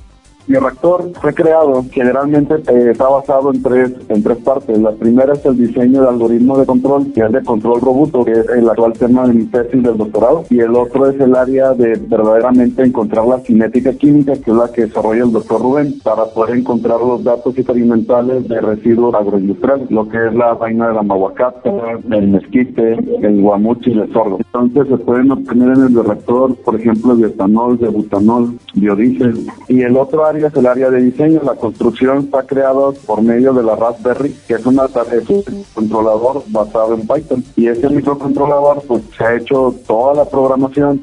Mi 0.48 0.58
reactor 0.58 1.12
fue 1.20 1.34
creado, 1.34 1.84
generalmente 1.92 2.54
eh, 2.68 2.92
está 2.92 3.10
basado 3.10 3.52
en 3.52 3.64
tres, 3.64 3.92
en 4.10 4.22
tres 4.22 4.38
partes. 4.38 4.78
La 4.78 4.92
primera 4.92 5.34
es 5.34 5.44
el 5.44 5.58
diseño 5.58 6.04
de 6.04 6.08
algoritmo 6.08 6.56
de 6.60 6.68
control, 6.68 7.12
que 7.14 7.22
es 7.22 7.32
de 7.32 7.44
control 7.44 7.82
robusto, 7.82 8.24
que 8.24 8.34
es 8.34 8.50
el 8.50 8.70
actual 8.70 8.94
tema 8.94 9.28
de 9.28 9.34
mi 9.34 9.46
tesis 9.46 9.82
del 9.82 9.98
doctorado. 9.98 10.44
Y 10.52 10.60
el 10.60 10.76
otro 10.76 11.10
es 11.10 11.20
el 11.20 11.36
área 11.36 11.74
de 11.74 12.00
verdaderamente 12.08 12.84
encontrar 12.84 13.26
la 13.26 13.40
cinética 13.40 13.94
química, 13.94 14.34
que 14.34 14.52
es 14.52 14.56
la 14.56 14.72
que 14.72 14.86
desarrolla 14.86 15.24
el 15.24 15.32
doctor 15.32 15.60
Rubén, 15.60 16.00
para 16.04 16.26
poder 16.26 16.58
encontrar 16.58 17.00
los 17.00 17.24
datos 17.24 17.58
experimentales 17.58 18.48
de 18.48 18.62
residuos 18.62 19.16
agroindustriales, 19.16 19.90
lo 19.90 20.08
que 20.08 20.28
es 20.28 20.36
la 20.36 20.54
vaina 20.54 20.90
de 20.90 20.94
la 20.94 21.02
mahuacata, 21.02 21.72
el 22.12 22.28
mezquite, 22.28 22.94
el 22.94 23.42
guamuchi 23.42 23.94
y 23.94 24.00
el 24.00 24.14
sordo. 24.14 24.38
Entonces 24.38 24.90
se 24.90 24.98
pueden 25.04 25.32
obtener 25.32 25.70
en 25.70 25.86
el 25.86 26.06
reactor, 26.06 26.56
por 26.58 26.76
ejemplo, 26.76 27.16
bioetanol, 27.16 27.80
de 27.80 27.88
butanol, 27.88 28.54
biodiesel. 28.76 29.48
Y 29.68 29.82
el 29.82 29.98
otro 29.98 30.24
área 30.24 30.35
es 30.44 30.56
el 30.56 30.68
área 30.68 30.90
de 30.90 31.02
diseño. 31.02 31.42
La 31.44 31.56
construcción 31.56 32.26
está 32.26 32.44
creada 32.44 32.92
por 33.06 33.22
medio 33.22 33.54
de 33.54 33.64
la 33.64 33.76
Raspberry, 33.76 34.36
que 34.48 34.56
es, 34.56 34.66
una, 34.66 34.86
es 34.86 35.30
un 35.30 35.44
controlador 35.74 36.44
basado 36.48 36.94
en 36.94 37.02
Python. 37.02 37.44
Y 37.56 37.68
ese 37.68 37.90
microcontrolador 37.90 38.84
pues, 38.88 39.04
se 39.18 39.24
ha 39.24 39.36
hecho 39.36 39.76
toda 39.88 40.14
la 40.14 40.26
programación 40.26 41.02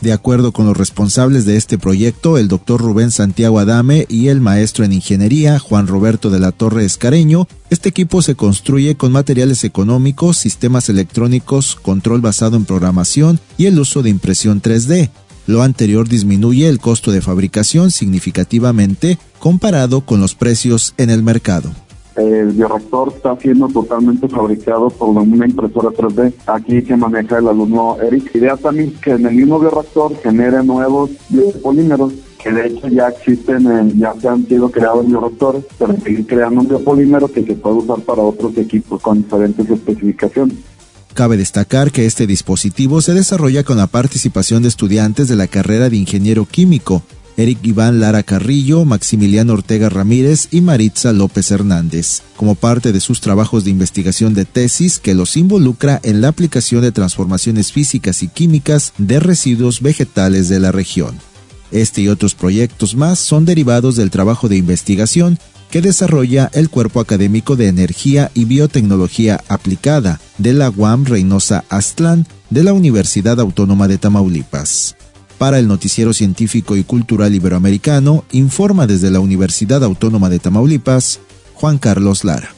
de 0.00 0.14
acuerdo 0.14 0.52
con 0.52 0.64
los 0.64 0.76
responsables 0.76 1.44
de 1.44 1.56
este 1.56 1.76
proyecto, 1.76 2.38
el 2.38 2.48
doctor 2.48 2.80
Rubén 2.80 3.10
Santiago 3.10 3.58
Adame 3.58 4.06
y 4.08 4.28
el 4.28 4.40
maestro 4.40 4.84
en 4.84 4.94
ingeniería 4.94 5.58
Juan 5.58 5.86
Roberto 5.86 6.30
de 6.30 6.40
la 6.40 6.52
Torre 6.52 6.86
Escareño, 6.86 7.46
este 7.68 7.90
equipo 7.90 8.22
se 8.22 8.34
construye 8.34 8.96
con 8.96 9.12
materiales 9.12 9.62
económicos, 9.62 10.38
sistemas 10.38 10.88
electrónicos, 10.88 11.76
control 11.76 12.22
basado 12.22 12.56
en 12.56 12.64
programación 12.64 13.40
y 13.58 13.66
el 13.66 13.78
uso 13.78 14.02
de 14.02 14.08
impresión 14.08 14.62
3D. 14.62 15.10
Lo 15.46 15.62
anterior 15.62 16.08
disminuye 16.08 16.68
el 16.68 16.78
costo 16.78 17.10
de 17.12 17.20
fabricación 17.20 17.90
significativamente 17.90 19.18
comparado 19.38 20.02
con 20.02 20.20
los 20.20 20.34
precios 20.34 20.94
en 20.96 21.10
el 21.10 21.22
mercado. 21.22 21.70
El 22.16 22.48
bioreactor 22.48 23.14
está 23.16 23.36
siendo 23.36 23.68
totalmente 23.68 24.28
fabricado 24.28 24.90
por 24.90 25.08
una 25.08 25.46
impresora 25.46 25.88
3D. 25.88 26.34
Aquí 26.46 26.82
se 26.82 26.96
maneja 26.96 27.38
el 27.38 27.48
alumno 27.48 27.96
Eric. 28.02 28.34
Idea 28.34 28.56
también 28.56 28.92
que 29.00 29.12
en 29.12 29.26
el 29.26 29.34
mismo 29.34 29.58
bioreactor 29.58 30.16
genere 30.22 30.62
nuevos 30.62 31.10
biopolímeros 31.28 32.12
que 32.42 32.50
de 32.50 32.66
hecho 32.68 32.88
ya 32.88 33.08
existen, 33.08 33.98
ya 33.98 34.14
se 34.14 34.28
han 34.28 34.46
sido 34.46 34.70
creados 34.70 35.06
bioreactores, 35.06 35.64
pero 35.78 35.94
seguir 35.98 36.26
creando 36.26 36.62
un 36.62 36.68
biopolímero 36.68 37.28
que 37.28 37.42
se 37.42 37.54
puede 37.54 37.76
usar 37.76 38.00
para 38.00 38.22
otros 38.22 38.56
equipos 38.56 39.00
con 39.02 39.22
diferentes 39.22 39.68
especificaciones. 39.68 40.56
Cabe 41.20 41.36
destacar 41.36 41.92
que 41.92 42.06
este 42.06 42.26
dispositivo 42.26 43.02
se 43.02 43.12
desarrolla 43.12 43.62
con 43.62 43.76
la 43.76 43.86
participación 43.86 44.62
de 44.62 44.68
estudiantes 44.68 45.28
de 45.28 45.36
la 45.36 45.48
carrera 45.48 45.90
de 45.90 45.98
ingeniero 45.98 46.46
químico, 46.46 47.02
Eric 47.36 47.58
Iván 47.62 48.00
Lara 48.00 48.22
Carrillo, 48.22 48.86
Maximiliano 48.86 49.52
Ortega 49.52 49.90
Ramírez 49.90 50.48
y 50.50 50.62
Maritza 50.62 51.12
López 51.12 51.50
Hernández, 51.50 52.22
como 52.36 52.54
parte 52.54 52.90
de 52.92 53.00
sus 53.00 53.20
trabajos 53.20 53.64
de 53.64 53.70
investigación 53.70 54.32
de 54.32 54.46
tesis 54.46 54.98
que 54.98 55.14
los 55.14 55.36
involucra 55.36 56.00
en 56.04 56.22
la 56.22 56.28
aplicación 56.28 56.80
de 56.80 56.90
transformaciones 56.90 57.70
físicas 57.70 58.22
y 58.22 58.28
químicas 58.28 58.94
de 58.96 59.20
residuos 59.20 59.82
vegetales 59.82 60.48
de 60.48 60.58
la 60.58 60.72
región. 60.72 61.18
Este 61.72 62.02
y 62.02 62.08
otros 62.08 62.34
proyectos 62.34 62.94
más 62.94 63.18
son 63.18 63.44
derivados 63.44 63.96
del 63.96 64.10
trabajo 64.10 64.48
de 64.48 64.56
investigación 64.56 65.38
que 65.70 65.80
desarrolla 65.80 66.50
el 66.52 66.68
Cuerpo 66.68 67.00
Académico 67.00 67.56
de 67.56 67.68
Energía 67.68 68.30
y 68.34 68.44
Biotecnología 68.44 69.40
Aplicada 69.48 70.20
de 70.38 70.52
la 70.52 70.70
UAM 70.70 71.04
Reynosa 71.04 71.64
Aztlán 71.68 72.26
de 72.50 72.64
la 72.64 72.72
Universidad 72.72 73.38
Autónoma 73.38 73.86
de 73.86 73.98
Tamaulipas. 73.98 74.96
Para 75.38 75.58
el 75.58 75.68
Noticiero 75.68 76.12
Científico 76.12 76.76
y 76.76 76.82
Cultural 76.82 77.34
Iberoamericano, 77.34 78.24
informa 78.32 78.86
desde 78.86 79.10
la 79.10 79.20
Universidad 79.20 79.82
Autónoma 79.84 80.28
de 80.28 80.38
Tamaulipas, 80.38 81.20
Juan 81.54 81.78
Carlos 81.78 82.24
Lara. 82.24 82.54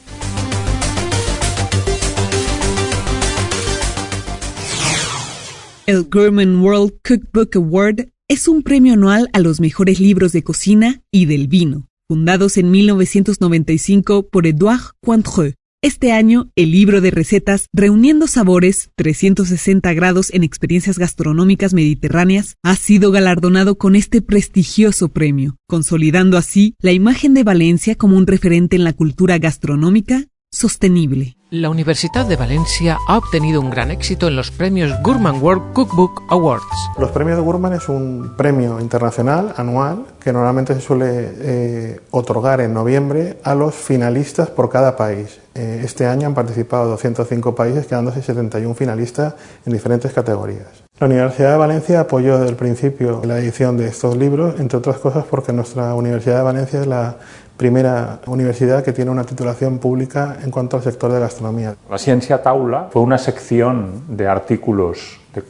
El 5.86 6.04
Gourmet 6.04 6.48
World 6.48 6.92
Cookbook 7.06 7.56
Award 7.56 8.11
es 8.32 8.48
un 8.48 8.62
premio 8.62 8.94
anual 8.94 9.28
a 9.34 9.40
los 9.40 9.60
mejores 9.60 10.00
libros 10.00 10.32
de 10.32 10.42
cocina 10.42 11.02
y 11.10 11.26
del 11.26 11.48
vino 11.48 11.88
fundados 12.08 12.56
en 12.56 12.70
1995 12.70 14.28
por 14.28 14.46
Edouard 14.46 14.92
Cointreux. 15.02 15.54
Este 15.82 16.12
año, 16.12 16.50
el 16.56 16.70
libro 16.70 17.02
de 17.02 17.10
recetas 17.10 17.66
Reuniendo 17.74 18.26
Sabores 18.26 18.90
360 18.96 19.92
grados 19.92 20.32
en 20.32 20.44
experiencias 20.44 20.98
gastronómicas 20.98 21.74
mediterráneas 21.74 22.56
ha 22.62 22.76
sido 22.76 23.10
galardonado 23.10 23.76
con 23.76 23.96
este 23.96 24.22
prestigioso 24.22 25.08
premio, 25.08 25.56
consolidando 25.68 26.38
así 26.38 26.74
la 26.80 26.92
imagen 26.92 27.34
de 27.34 27.44
Valencia 27.44 27.96
como 27.96 28.16
un 28.16 28.26
referente 28.26 28.76
en 28.76 28.84
la 28.84 28.94
cultura 28.94 29.36
gastronómica 29.36 30.26
sostenible. 30.52 31.36
La 31.50 31.70
Universidad 31.70 32.26
de 32.26 32.36
Valencia 32.36 32.98
ha 33.08 33.16
obtenido 33.16 33.60
un 33.60 33.70
gran 33.70 33.90
éxito 33.90 34.28
en 34.28 34.36
los 34.36 34.50
premios 34.50 34.92
Gurman 35.02 35.42
World 35.42 35.72
Cookbook 35.72 36.22
Awards. 36.28 36.62
Los 36.98 37.10
premios 37.10 37.38
de 37.38 37.42
Gurman 37.42 37.72
es 37.72 37.88
un 37.88 38.34
premio 38.36 38.78
internacional 38.78 39.54
anual 39.56 40.04
que 40.22 40.32
normalmente 40.32 40.74
se 40.74 40.80
suele 40.80 41.06
eh, 41.08 42.00
otorgar 42.10 42.60
en 42.60 42.72
noviembre 42.74 43.38
a 43.44 43.54
los 43.54 43.74
finalistas 43.74 44.50
por 44.50 44.70
cada 44.70 44.94
país. 44.94 45.40
Eh, 45.54 45.82
este 45.84 46.06
año 46.06 46.26
han 46.26 46.34
participado 46.34 46.88
205 46.90 47.54
países, 47.54 47.86
quedándose 47.86 48.22
71 48.22 48.74
finalistas 48.74 49.34
en 49.66 49.72
diferentes 49.72 50.12
categorías. 50.12 50.82
La 51.00 51.06
Universidad 51.06 51.52
de 51.52 51.56
Valencia 51.56 52.00
apoyó 52.00 52.38
desde 52.38 52.50
el 52.50 52.56
principio 52.56 53.22
la 53.24 53.38
edición 53.38 53.76
de 53.76 53.88
estos 53.88 54.16
libros, 54.16 54.60
entre 54.60 54.78
otras 54.78 54.98
cosas 54.98 55.24
porque 55.28 55.52
nuestra 55.52 55.94
Universidad 55.94 56.36
de 56.36 56.42
Valencia 56.42 56.80
es 56.80 56.86
la 56.86 57.16
primera 57.56 58.20
universidad 58.26 58.82
que 58.82 58.92
tiene 58.92 59.10
una 59.10 59.24
titulación 59.24 59.78
pública 59.78 60.38
en 60.42 60.50
cuanto 60.50 60.76
al 60.76 60.82
sector 60.82 61.12
de 61.12 61.20
gastronomía. 61.20 61.74
La 61.90 61.98
Ciencia 61.98 62.42
Taula 62.42 62.88
fue 62.90 63.02
una 63.02 63.18
sección 63.18 64.02
de 64.08 64.26
artículos, 64.26 65.20
de 65.34 65.42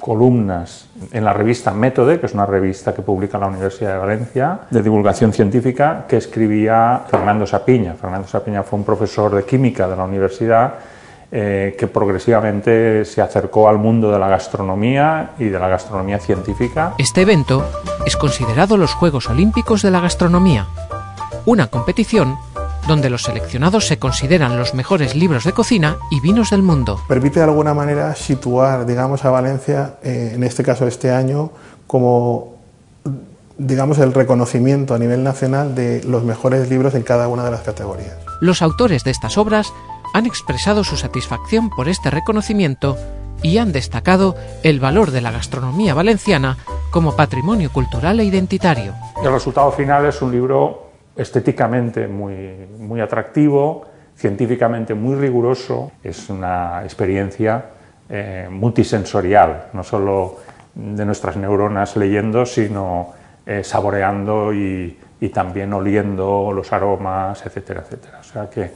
columnas 0.00 0.88
en 1.12 1.24
la 1.24 1.32
revista 1.32 1.72
Métode, 1.72 2.20
que 2.20 2.26
es 2.26 2.34
una 2.34 2.46
revista 2.46 2.92
que 2.92 3.02
publica 3.02 3.38
la 3.38 3.46
Universidad 3.46 3.92
de 3.92 3.98
Valencia, 3.98 4.60
de 4.70 4.82
divulgación 4.82 5.32
científica, 5.32 6.04
que 6.08 6.18
escribía 6.18 7.02
Fernando 7.08 7.46
Sapiña. 7.46 7.94
Fernando 7.94 8.28
Sapiña 8.28 8.62
fue 8.62 8.78
un 8.78 8.84
profesor 8.84 9.34
de 9.34 9.44
química 9.44 9.88
de 9.88 9.96
la 9.96 10.04
universidad 10.04 10.74
eh, 11.32 11.74
que 11.78 11.86
progresivamente 11.86 13.04
se 13.04 13.22
acercó 13.22 13.68
al 13.68 13.78
mundo 13.78 14.12
de 14.12 14.18
la 14.18 14.28
gastronomía 14.28 15.30
y 15.38 15.46
de 15.46 15.58
la 15.58 15.68
gastronomía 15.68 16.18
científica. 16.18 16.94
Este 16.98 17.22
evento 17.22 17.64
es 18.06 18.16
considerado 18.16 18.76
los 18.76 18.92
Juegos 18.92 19.30
Olímpicos 19.30 19.82
de 19.82 19.90
la 19.90 20.00
Gastronomía 20.00 20.66
una 21.46 21.68
competición 21.68 22.36
donde 22.86 23.10
los 23.10 23.22
seleccionados 23.22 23.86
se 23.86 23.98
consideran 23.98 24.58
los 24.58 24.74
mejores 24.74 25.14
libros 25.14 25.44
de 25.44 25.52
cocina 25.52 25.96
y 26.10 26.20
vinos 26.20 26.50
del 26.50 26.62
mundo. 26.62 27.00
Permite 27.08 27.40
de 27.40 27.46
alguna 27.46 27.74
manera 27.74 28.14
situar, 28.14 28.86
digamos, 28.86 29.24
a 29.24 29.30
Valencia, 29.30 29.94
eh, 30.02 30.32
en 30.34 30.44
este 30.44 30.62
caso 30.62 30.86
este 30.86 31.10
año, 31.10 31.50
como 31.86 32.54
digamos 33.56 33.98
el 33.98 34.12
reconocimiento 34.12 34.94
a 34.94 34.98
nivel 34.98 35.22
nacional 35.22 35.74
de 35.74 36.02
los 36.04 36.24
mejores 36.24 36.68
libros 36.68 36.94
en 36.94 37.02
cada 37.02 37.28
una 37.28 37.44
de 37.44 37.50
las 37.50 37.60
categorías. 37.60 38.16
Los 38.40 38.62
autores 38.62 39.04
de 39.04 39.12
estas 39.12 39.38
obras 39.38 39.72
han 40.12 40.26
expresado 40.26 40.84
su 40.84 40.96
satisfacción 40.96 41.70
por 41.70 41.88
este 41.88 42.10
reconocimiento 42.10 42.96
y 43.42 43.58
han 43.58 43.72
destacado 43.72 44.34
el 44.62 44.80
valor 44.80 45.10
de 45.10 45.20
la 45.20 45.30
gastronomía 45.30 45.94
valenciana 45.94 46.56
como 46.90 47.14
patrimonio 47.14 47.70
cultural 47.72 48.20
e 48.20 48.24
identitario. 48.24 48.94
El 49.22 49.32
resultado 49.32 49.70
final 49.72 50.06
es 50.06 50.20
un 50.22 50.32
libro 50.32 50.83
estéticamente 51.16 52.08
muy, 52.08 52.66
muy 52.78 53.00
atractivo, 53.00 53.86
científicamente 54.16 54.94
muy 54.94 55.16
riguroso, 55.16 55.92
es 56.02 56.28
una 56.30 56.82
experiencia 56.84 57.66
eh, 58.08 58.48
multisensorial, 58.50 59.68
no 59.72 59.82
solo 59.82 60.38
de 60.74 61.04
nuestras 61.04 61.36
neuronas 61.36 61.96
leyendo, 61.96 62.44
sino 62.46 63.12
eh, 63.46 63.62
saboreando 63.64 64.52
y, 64.52 64.98
también 65.32 65.72
oliendo 65.72 66.52
los 66.52 66.70
aromas, 66.70 67.46
etcétera, 67.46 67.80
etcétera. 67.80 68.18
O 68.20 68.24
sea 68.24 68.50
que, 68.50 68.70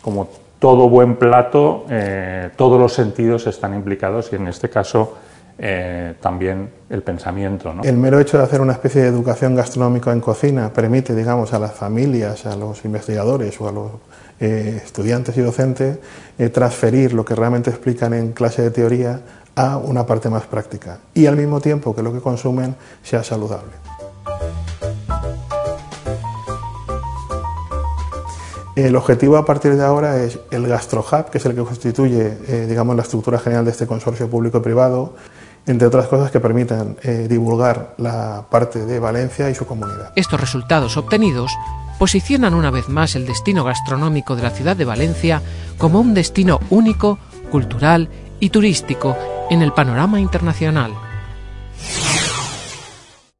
como 0.00 0.28
todo 0.58 0.88
buen 0.88 1.14
plato, 1.14 1.86
eh, 1.88 2.50
todos 2.56 2.80
los 2.80 2.92
sentidos 2.92 3.46
están 3.46 3.72
implicados 3.72 4.32
y 4.32 4.34
en 4.34 4.48
este 4.48 4.68
caso 4.68 5.16
eh, 5.58 6.14
también 6.20 6.70
el 6.88 7.02
pensamiento. 7.02 7.72
El 7.84 7.96
mero 7.96 8.18
hecho 8.18 8.38
de 8.38 8.44
hacer 8.44 8.60
una 8.60 8.72
especie 8.72 9.02
de 9.02 9.08
educación 9.08 9.54
gastronómica 9.54 10.10
en 10.10 10.20
cocina 10.20 10.72
permite, 10.72 11.14
digamos, 11.14 11.52
a 11.52 11.58
las 11.58 11.72
familias, 11.72 12.46
a 12.46 12.56
los 12.56 12.84
investigadores 12.84 13.60
o 13.60 13.68
a 13.68 13.72
los 13.72 13.90
eh, 14.40 14.80
estudiantes 14.82 15.36
y 15.36 15.40
docentes 15.40 15.98
eh, 16.38 16.48
transferir 16.48 17.12
lo 17.12 17.24
que 17.24 17.34
realmente 17.34 17.70
explican 17.70 18.14
en 18.14 18.32
clase 18.32 18.62
de 18.62 18.70
teoría 18.70 19.20
a 19.54 19.76
una 19.76 20.06
parte 20.06 20.30
más 20.30 20.44
práctica 20.44 20.98
y 21.14 21.26
al 21.26 21.36
mismo 21.36 21.60
tiempo 21.60 21.94
que 21.94 22.02
lo 22.02 22.12
que 22.12 22.20
consumen 22.20 22.74
sea 23.02 23.22
saludable. 23.22 23.72
El 28.74 28.96
objetivo 28.96 29.36
a 29.36 29.44
partir 29.44 29.76
de 29.76 29.84
ahora 29.84 30.24
es 30.24 30.38
el 30.50 30.66
GastroHub, 30.66 31.28
que 31.30 31.36
es 31.36 31.44
el 31.44 31.54
que 31.54 31.62
constituye 31.62 32.66
digamos, 32.66 32.96
la 32.96 33.02
estructura 33.02 33.38
general 33.38 33.66
de 33.66 33.70
este 33.70 33.86
consorcio 33.86 34.30
público-privado, 34.30 35.12
entre 35.66 35.86
otras 35.86 36.08
cosas 36.08 36.30
que 36.30 36.40
permitan 36.40 36.96
eh, 37.02 37.26
divulgar 37.28 37.94
la 37.98 38.46
parte 38.50 38.84
de 38.84 38.98
Valencia 38.98 39.48
y 39.50 39.54
su 39.54 39.66
comunidad. 39.66 40.12
Estos 40.16 40.40
resultados 40.40 40.96
obtenidos 40.96 41.52
posicionan 41.98 42.54
una 42.54 42.70
vez 42.70 42.88
más 42.88 43.14
el 43.14 43.26
destino 43.26 43.64
gastronómico 43.64 44.34
de 44.34 44.42
la 44.42 44.50
ciudad 44.50 44.76
de 44.76 44.84
Valencia 44.84 45.42
como 45.78 46.00
un 46.00 46.14
destino 46.14 46.58
único, 46.70 47.18
cultural 47.50 48.08
y 48.40 48.50
turístico 48.50 49.16
en 49.50 49.62
el 49.62 49.72
panorama 49.72 50.20
internacional. 50.20 50.92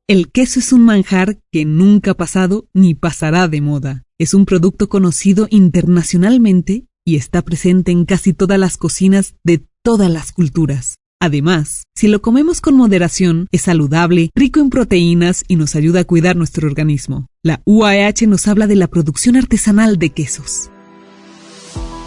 El 0.07 0.31
queso 0.31 0.61
es 0.61 0.73
un 0.73 0.85
manjar 0.85 1.39
que 1.51 1.65
nunca 1.65 2.13
ha 2.13 2.15
pasado 2.15 2.67
ni 2.73 2.95
pasará 2.95 3.49
de 3.49 3.61
moda. 3.61 4.05
Es 4.19 4.35
un 4.35 4.45
producto 4.45 4.89
conocido 4.89 5.47
internacionalmente 5.51 6.87
y 7.05 7.17
está 7.17 7.43
presente 7.43 7.93
en 7.93 8.05
casi 8.05 8.33
todas 8.33 8.59
las 8.59 8.77
cocinas 8.77 9.35
de 9.43 9.67
todas 9.83 10.11
las 10.11 10.33
culturas. 10.33 10.97
Además, 11.23 11.85
si 11.95 12.09
lo 12.09 12.21
comemos 12.21 12.61
con 12.61 12.77
moderación, 12.77 13.47
es 13.53 13.63
saludable, 13.63 14.31
rico 14.35 14.59
en 14.59 14.71
proteínas 14.71 15.45
y 15.47 15.55
nos 15.55 15.77
ayuda 15.77 16.01
a 16.01 16.05
cuidar 16.05 16.35
nuestro 16.35 16.67
organismo. 16.67 17.29
La 17.45 17.63
UAH 17.65 18.27
nos 18.27 18.49
habla 18.49 18.67
de 18.67 18.75
la 18.75 18.89
producción 18.89 19.37
artesanal 19.37 19.99
de 19.99 20.11
quesos. 20.11 20.69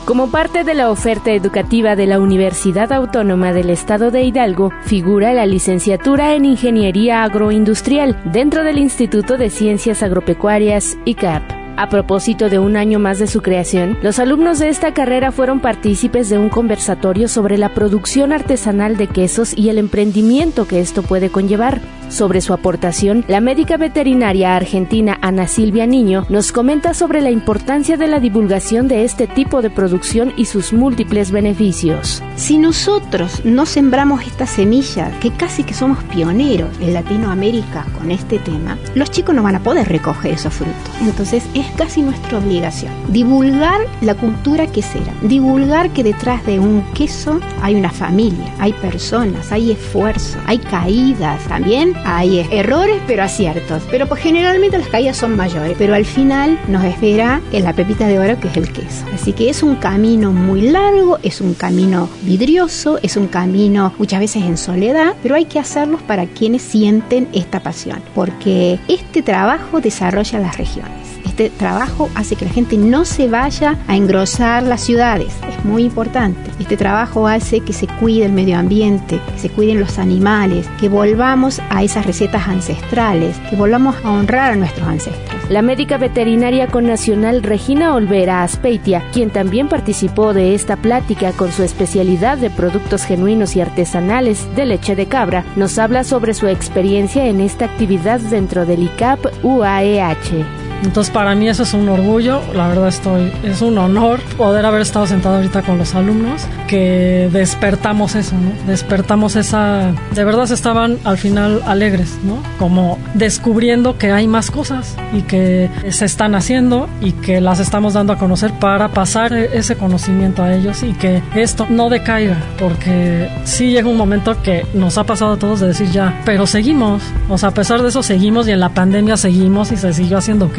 Como 0.04 0.32
parte 0.32 0.66
de 0.66 0.74
la 0.74 0.92
oferta 0.92 1.32
educativa 1.32 1.96
de 1.96 2.08
la 2.08 2.20
Universidad 2.20 2.92
Autónoma 2.92 3.54
del 3.54 3.70
Estado 3.70 4.12
de 4.12 4.24
Hidalgo, 4.24 4.74
figura 4.84 5.34
la 5.34 5.46
licenciatura 5.46 6.36
en 6.36 6.44
Ingeniería 6.44 7.24
Agroindustrial 7.24 8.22
dentro 8.34 8.66
del 8.66 8.80
Instituto 8.80 9.38
de 9.38 9.50
Ciencias 9.50 10.04
Agropecuarias 10.04 10.98
ICAP. 11.06 11.65
A 11.78 11.90
propósito 11.90 12.50
de 12.50 12.58
un 12.58 12.78
año 12.78 13.00
más 13.00 13.20
de 13.20 13.28
su 13.28 13.42
creación, 13.42 13.98
los 14.02 14.20
alumnos 14.20 14.60
de 14.60 14.70
esta 14.70 14.94
carrera 14.94 15.34
fueron 15.34 15.60
partícipes 15.60 16.30
de 16.30 16.38
un 16.38 16.48
conversatorio 16.48 17.28
sobre 17.28 17.58
la 17.58 17.74
producción 17.74 18.32
artesanal 18.32 18.96
de 18.96 19.08
quesos 19.08 19.54
y 19.58 19.68
el 19.68 19.78
emprendimiento 19.78 20.68
que 20.68 20.80
esto 20.80 21.04
puede 21.04 21.30
conllevar. 21.30 21.82
Sobre 22.08 22.40
su 22.40 22.54
aportación, 22.54 23.26
la 23.28 23.42
médica 23.42 23.78
veterinaria 23.78 24.56
argentina 24.56 25.18
Ana 25.22 25.48
Silvia 25.48 25.86
Niño 25.88 26.26
nos 26.30 26.52
comenta 26.52 26.94
sobre 26.94 27.20
la 27.20 27.32
importancia 27.32 27.98
de 27.98 28.08
la 28.08 28.20
divulgación 28.20 28.88
de 28.88 29.04
este 29.04 29.28
tipo 29.28 29.62
de 29.62 29.72
producción 29.72 30.32
y 30.38 30.46
sus 30.46 30.72
múltiples 30.72 31.32
beneficios. 31.32 32.24
Si 32.36 32.58
nosotros 32.58 33.44
no 33.44 33.66
sembramos 33.66 34.26
esta 34.26 34.46
semilla, 34.46 35.12
que 35.20 35.32
casi 35.32 35.64
que 35.64 35.74
somos 35.74 36.04
pioneros 36.06 36.70
en 36.80 36.94
Latinoamérica 36.94 37.86
con 37.98 38.12
este 38.12 38.40
tema, 38.40 38.78
los 38.94 39.10
chicos 39.12 39.36
no 39.36 39.44
van 39.44 39.56
a 39.56 39.64
poder 39.64 39.90
recoger 39.90 40.34
esos 40.34 40.54
frutos. 40.54 40.76
Entonces 41.02 41.44
es 41.56 41.65
casi 41.78 42.02
nuestra 42.02 42.38
obligación 42.38 42.94
divulgar 43.10 43.82
la 44.02 44.16
cultura 44.16 44.68
quesera, 44.68 45.14
divulgar 45.22 45.90
que 45.92 46.04
detrás 46.04 46.46
de 46.46 46.60
un 46.60 46.82
queso 46.94 47.40
hay 47.62 47.76
una 47.76 47.90
familia, 47.90 48.54
hay 48.60 48.74
personas, 48.74 49.52
hay 49.52 49.72
esfuerzo, 49.72 50.38
hay 50.46 50.58
caídas 50.60 51.46
también 51.48 51.94
hay 52.06 52.46
errores, 52.52 53.02
pero 53.08 53.24
aciertos. 53.24 53.84
Pero 53.90 54.08
pues 54.08 54.22
generalmente 54.22 54.78
las 54.78 54.88
caídas 54.88 55.18
son 55.18 55.36
mayores. 55.36 55.76
Pero 55.78 55.94
al 55.94 56.06
final 56.06 56.60
nos 56.68 56.84
espera 56.84 57.42
en 57.52 57.64
la 57.64 57.74
pepita 57.74 58.08
de 58.08 58.20
oro 58.20 58.40
que 58.40 58.48
es 58.48 58.58
el 58.58 58.72
queso. 58.72 59.06
Así 59.14 59.34
que 59.34 59.50
es 59.50 59.64
un 59.64 59.76
camino 59.76 60.32
muy 60.32 60.62
largo, 60.62 61.20
es 61.24 61.42
un 61.42 61.54
camino 61.54 62.10
vidrioso, 62.24 63.00
es 63.02 63.18
un 63.18 63.28
camino 63.28 63.94
muchas 63.98 64.20
veces 64.20 64.44
en 64.44 64.58
soledad, 64.58 65.14
pero 65.24 65.36
hay 65.36 65.46
que 65.46 65.60
hacerlos 65.60 66.02
para 66.02 66.26
quienes 66.26 66.62
sienten 66.62 67.28
esta 67.34 67.62
pasión. 67.62 68.02
Porque 68.14 68.80
este 68.88 69.22
trabajo 69.22 69.82
desarrolla 69.82 70.40
las 70.40 70.58
regiones 70.58 71.15
este 71.26 71.50
trabajo 71.50 72.10
hace 72.16 72.36
que 72.36 72.46
la 72.46 72.52
gente 72.52 72.78
no 72.78 73.06
se 73.06 73.28
vaya 73.28 73.78
a 73.88 73.96
engrosar 73.96 74.64
las 74.64 74.82
ciudades. 74.82 75.34
Es 75.50 75.66
muy 75.66 75.84
importante. 75.84 76.50
Este 76.60 76.78
trabajo 76.78 77.28
hace 77.28 77.60
que 77.60 77.74
se 77.74 77.88
cuide 77.88 78.26
el 78.26 78.32
medio 78.32 78.58
ambiente, 78.58 79.20
que 79.34 79.40
se 79.40 79.50
cuiden 79.50 79.80
los 79.80 80.00
animales, 80.00 80.68
que 80.80 80.90
volvamos 80.90 81.62
a 81.70 81.84
esas 81.84 82.06
recetas 82.06 82.48
ancestrales, 82.48 83.38
que 83.50 83.56
volvamos 83.56 83.96
a 84.04 84.12
honrar 84.12 84.54
a 84.54 84.56
nuestros 84.56 84.88
ancestros. 84.88 85.36
La 85.50 85.62
médica 85.62 85.98
veterinaria 85.98 86.68
con 86.68 86.88
Nacional 86.88 87.44
Regina 87.44 87.94
Olvera 87.94 88.42
Aspeitia, 88.42 89.04
quien 89.14 89.30
también 89.30 89.68
participó 89.68 90.34
de 90.34 90.56
esta 90.56 90.76
plática 90.76 91.34
con 91.34 91.52
su 91.52 91.62
especialidad 91.62 92.40
de 92.40 92.50
productos 92.50 93.04
genuinos 93.04 93.56
y 93.56 93.62
artesanales 93.62 94.48
de 94.56 94.66
leche 94.66 94.96
de 94.96 95.06
cabra, 95.06 95.46
nos 95.56 95.78
habla 95.78 96.04
sobre 96.04 96.34
su 96.34 96.48
experiencia 96.48 97.28
en 97.28 97.42
esta 97.42 97.66
actividad 97.66 98.20
dentro 98.20 98.66
del 98.66 98.84
ICAP 98.84 99.44
UAEH. 99.44 100.65
Entonces 100.84 101.14
para 101.14 101.36
mí 101.36 101.48
eso 101.50 101.64
es 101.64 101.74
un 101.74 101.90
orgullo, 101.90 102.42
la 102.54 102.68
verdad 102.68 102.88
estoy, 102.88 103.32
es 103.44 103.62
un 103.62 103.78
honor 103.78 104.20
poder 104.38 104.66
haber 104.66 104.82
estado 104.82 105.08
sentado 105.08 105.36
ahorita 105.36 105.62
con 105.62 105.78
los 105.78 105.96
alumnos, 105.96 106.48
que 106.68 107.30
despertamos 107.32 108.16
eso, 108.16 108.36
¿no? 108.36 108.52
Despertamos 108.68 109.36
esa, 109.36 109.94
de 110.14 110.24
verdad 110.24 110.46
se 110.46 110.54
estaban 110.54 110.98
al 111.04 111.18
final 111.18 111.62
alegres, 111.66 112.18
¿no? 112.24 112.42
Como 112.60 113.00
descubriendo 113.14 113.98
que 113.98 114.12
hay 114.12 114.28
más 114.28 114.52
cosas 114.52 114.96
y 115.14 115.22
que 115.22 115.70
se 115.90 116.06
están 116.06 116.36
haciendo 116.36 116.88
y 117.02 117.12
que 117.14 117.42
las 117.42 117.60
estamos 117.60 117.94
dando 117.94 118.14
a 118.14 118.18
conocer 118.18 118.52
para 118.60 118.90
pasar 118.90 119.34
ese 119.34 119.76
conocimiento 119.76 120.44
a 120.44 120.54
ellos 120.54 120.84
y 120.84 120.94
que 120.94 121.22
esto 121.36 121.68
no 121.70 121.90
decaiga, 121.90 122.38
porque 122.60 123.30
sí 123.44 123.72
llega 123.72 123.90
un 123.90 123.98
momento 123.98 124.42
que 124.42 124.66
nos 124.74 124.98
ha 124.98 125.04
pasado 125.04 125.34
a 125.34 125.38
todos 125.38 125.60
de 125.60 125.68
decir 125.68 125.90
ya, 125.92 126.22
pero 126.26 126.48
seguimos, 126.48 127.02
o 127.30 127.38
sea, 127.38 127.50
a 127.50 127.54
pesar 127.54 127.82
de 127.82 127.90
eso 127.90 128.04
seguimos 128.04 128.48
y 128.48 128.52
en 128.52 128.60
la 128.60 128.70
pandemia 128.70 129.18
seguimos 129.18 129.72
y 129.72 129.78
se 129.78 129.94
siguió 129.94 130.18
haciendo 130.18 130.52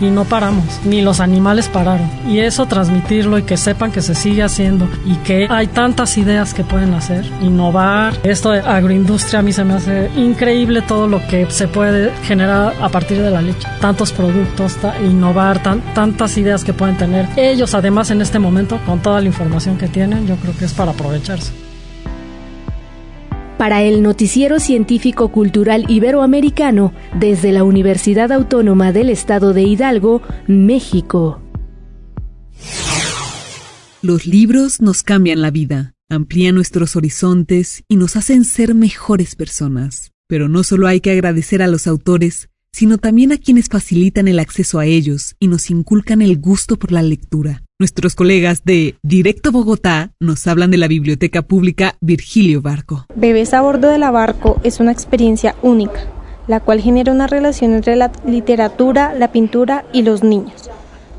y 0.00 0.06
no 0.06 0.24
paramos, 0.24 0.80
ni 0.84 1.02
los 1.02 1.20
animales 1.20 1.68
pararon. 1.68 2.08
Y 2.28 2.40
eso 2.40 2.66
transmitirlo 2.66 3.38
y 3.38 3.42
que 3.42 3.56
sepan 3.56 3.92
que 3.92 4.02
se 4.02 4.14
sigue 4.14 4.42
haciendo 4.42 4.88
y 5.04 5.14
que 5.16 5.46
hay 5.48 5.66
tantas 5.68 6.18
ideas 6.18 6.54
que 6.54 6.64
pueden 6.64 6.94
hacer, 6.94 7.24
innovar. 7.40 8.14
Esto 8.22 8.50
de 8.50 8.60
agroindustria 8.60 9.40
a 9.40 9.42
mí 9.42 9.52
se 9.52 9.64
me 9.64 9.74
hace 9.74 10.10
increíble 10.16 10.82
todo 10.82 11.08
lo 11.08 11.26
que 11.26 11.50
se 11.50 11.68
puede 11.68 12.12
generar 12.24 12.74
a 12.80 12.88
partir 12.88 13.20
de 13.22 13.30
la 13.30 13.42
leche. 13.42 13.66
Tantos 13.80 14.12
productos, 14.12 14.76
innovar, 15.04 15.62
tantas 15.62 16.36
ideas 16.36 16.64
que 16.64 16.72
pueden 16.72 16.96
tener. 16.96 17.28
Ellos 17.36 17.74
además 17.74 18.10
en 18.10 18.20
este 18.20 18.38
momento, 18.38 18.78
con 18.84 19.00
toda 19.00 19.20
la 19.20 19.26
información 19.26 19.78
que 19.78 19.88
tienen, 19.88 20.26
yo 20.26 20.36
creo 20.36 20.56
que 20.56 20.64
es 20.64 20.72
para 20.72 20.92
aprovecharse. 20.92 21.65
Para 23.58 23.82
el 23.82 24.02
Noticiero 24.02 24.60
Científico 24.60 25.32
Cultural 25.32 25.86
Iberoamericano, 25.88 26.92
desde 27.18 27.52
la 27.52 27.64
Universidad 27.64 28.30
Autónoma 28.30 28.92
del 28.92 29.08
Estado 29.08 29.54
de 29.54 29.62
Hidalgo, 29.62 30.20
México. 30.46 31.40
Los 34.02 34.26
libros 34.26 34.82
nos 34.82 35.02
cambian 35.02 35.40
la 35.40 35.50
vida, 35.50 35.94
amplían 36.10 36.54
nuestros 36.54 36.96
horizontes 36.96 37.82
y 37.88 37.96
nos 37.96 38.16
hacen 38.16 38.44
ser 38.44 38.74
mejores 38.74 39.36
personas. 39.36 40.12
Pero 40.28 40.48
no 40.48 40.62
solo 40.62 40.86
hay 40.86 41.00
que 41.00 41.12
agradecer 41.12 41.62
a 41.62 41.66
los 41.66 41.86
autores, 41.86 42.50
sino 42.72 42.98
también 42.98 43.32
a 43.32 43.38
quienes 43.38 43.68
facilitan 43.68 44.28
el 44.28 44.38
acceso 44.38 44.78
a 44.78 44.84
ellos 44.84 45.34
y 45.40 45.48
nos 45.48 45.70
inculcan 45.70 46.20
el 46.20 46.36
gusto 46.38 46.76
por 46.76 46.92
la 46.92 47.02
lectura. 47.02 47.65
Nuestros 47.78 48.14
colegas 48.14 48.64
de 48.64 48.94
Directo 49.02 49.52
Bogotá 49.52 50.14
nos 50.18 50.46
hablan 50.46 50.70
de 50.70 50.78
la 50.78 50.88
Biblioteca 50.88 51.42
Pública 51.42 51.98
Virgilio 52.00 52.62
Barco. 52.62 53.04
Bebés 53.14 53.52
a 53.52 53.60
bordo 53.60 53.90
de 53.90 53.98
la 53.98 54.10
barco 54.10 54.58
es 54.64 54.80
una 54.80 54.92
experiencia 54.92 55.54
única, 55.60 56.00
la 56.48 56.60
cual 56.60 56.80
genera 56.80 57.12
una 57.12 57.26
relación 57.26 57.74
entre 57.74 57.94
la 57.96 58.10
literatura, 58.24 59.12
la 59.12 59.30
pintura 59.30 59.84
y 59.92 60.00
los 60.00 60.24
niños, 60.24 60.70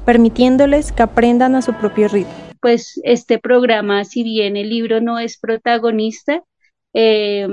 permitiéndoles 0.04 0.92
que 0.92 1.04
aprendan 1.04 1.54
a 1.54 1.62
su 1.62 1.76
propio 1.76 2.08
ritmo. 2.08 2.34
Pues 2.60 3.00
este 3.04 3.38
programa, 3.38 4.04
si 4.04 4.24
bien 4.24 4.58
el 4.58 4.72
libro 4.72 5.00
no 5.00 5.20
es 5.20 5.38
protagonista, 5.38 6.42
eh, 6.96 7.48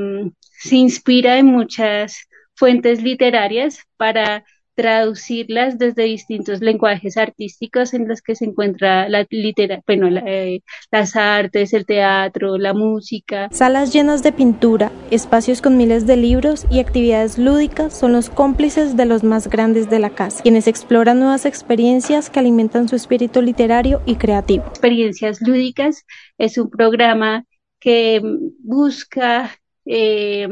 se 0.51 0.77
inspira 0.77 1.37
en 1.37 1.45
muchas 1.45 2.27
fuentes 2.55 3.03
literarias 3.03 3.81
para 3.99 4.47
traducirlas 4.75 5.79
desde 5.79 6.05
distintos 6.05 6.61
lenguajes 6.61 7.17
artísticos 7.17 7.95
en 7.95 8.09
los 8.09 8.23
que 8.23 8.35
se 8.35 8.45
encuentra 8.45 9.09
la 9.09 9.27
literatura, 9.31 9.83
bueno, 9.87 10.09
eh, 10.27 10.61
las 10.91 11.17
artes, 11.17 11.73
el 11.73 11.87
teatro, 11.87 12.59
la 12.59 12.75
música. 12.75 13.49
Salas 13.51 13.93
llenas 13.93 14.23
de 14.23 14.33
pintura, 14.33 14.91
espacios 15.11 15.63
con 15.63 15.77
miles 15.77 16.07
de 16.07 16.17
libros 16.17 16.67
y 16.71 16.81
actividades 16.81 17.39
lúdicas 17.39 17.97
son 17.97 18.13
los 18.13 18.31
cómplices 18.31 18.97
de 18.97 19.07
los 19.07 19.23
más 19.25 19.49
grandes 19.49 19.89
de 19.91 19.99
la 19.99 20.11
casa, 20.11 20.43
quienes 20.43 20.67
exploran 20.67 21.21
nuevas 21.21 21.47
experiencias 21.47 22.31
que 22.31 22.41
alimentan 22.41 22.89
su 22.89 22.97
espíritu 22.97 23.43
literario 23.43 24.03
y 24.07 24.17
creativo. 24.17 24.65
Experiencias 24.67 25.41
lúdicas 25.41 26.05
es 26.39 26.59
un 26.59 26.71
programa 26.71 27.45
que 27.81 28.21
busca 28.63 29.51
eh, 29.85 30.49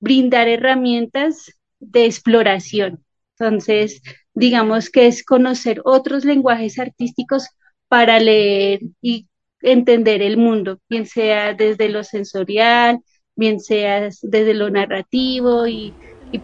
brindar 0.00 0.48
herramientas 0.48 1.52
de 1.80 2.06
exploración. 2.06 3.04
Entonces, 3.38 4.02
digamos 4.34 4.90
que 4.90 5.06
es 5.06 5.24
conocer 5.24 5.80
otros 5.84 6.24
lenguajes 6.24 6.78
artísticos 6.78 7.48
para 7.88 8.18
leer 8.18 8.80
y 9.00 9.28
entender 9.60 10.22
el 10.22 10.36
mundo, 10.36 10.78
bien 10.88 11.06
sea 11.06 11.54
desde 11.54 11.88
lo 11.88 12.04
sensorial, 12.04 13.00
bien 13.36 13.60
sea 13.60 14.08
desde 14.22 14.54
lo 14.54 14.70
narrativo 14.70 15.66
y, 15.66 15.94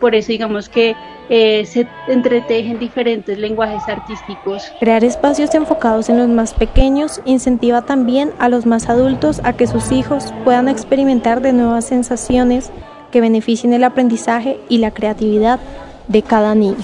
por 0.01 0.15
eso 0.15 0.29
digamos 0.29 0.69
que 0.69 0.97
eh, 1.29 1.65
se 1.67 1.87
entretejen 2.09 2.79
diferentes 2.79 3.39
lenguajes 3.39 3.83
artísticos. 3.87 4.73
Crear 4.81 5.05
espacios 5.05 5.55
enfocados 5.55 6.09
en 6.09 6.19
los 6.19 6.29
más 6.29 6.55
pequeños 6.55 7.21
incentiva 7.25 7.83
también 7.83 8.33
a 8.39 8.49
los 8.49 8.67
más 8.67 8.89
adultos 8.89 9.41
a 9.45 9.55
que 9.55 9.67
sus 9.67 9.93
hijos 9.93 10.33
puedan 10.45 10.69
experimentar 10.69 11.43
de 11.43 11.53
nuevas 11.53 11.87
sensaciones 11.87 12.71
que 13.13 13.21
beneficien 13.21 13.73
el 13.75 13.85
aprendizaje 13.85 14.59
y 14.69 14.79
la 14.79 14.93
creatividad 14.93 15.61
de 16.09 16.23
cada 16.23 16.55
niño. 16.55 16.77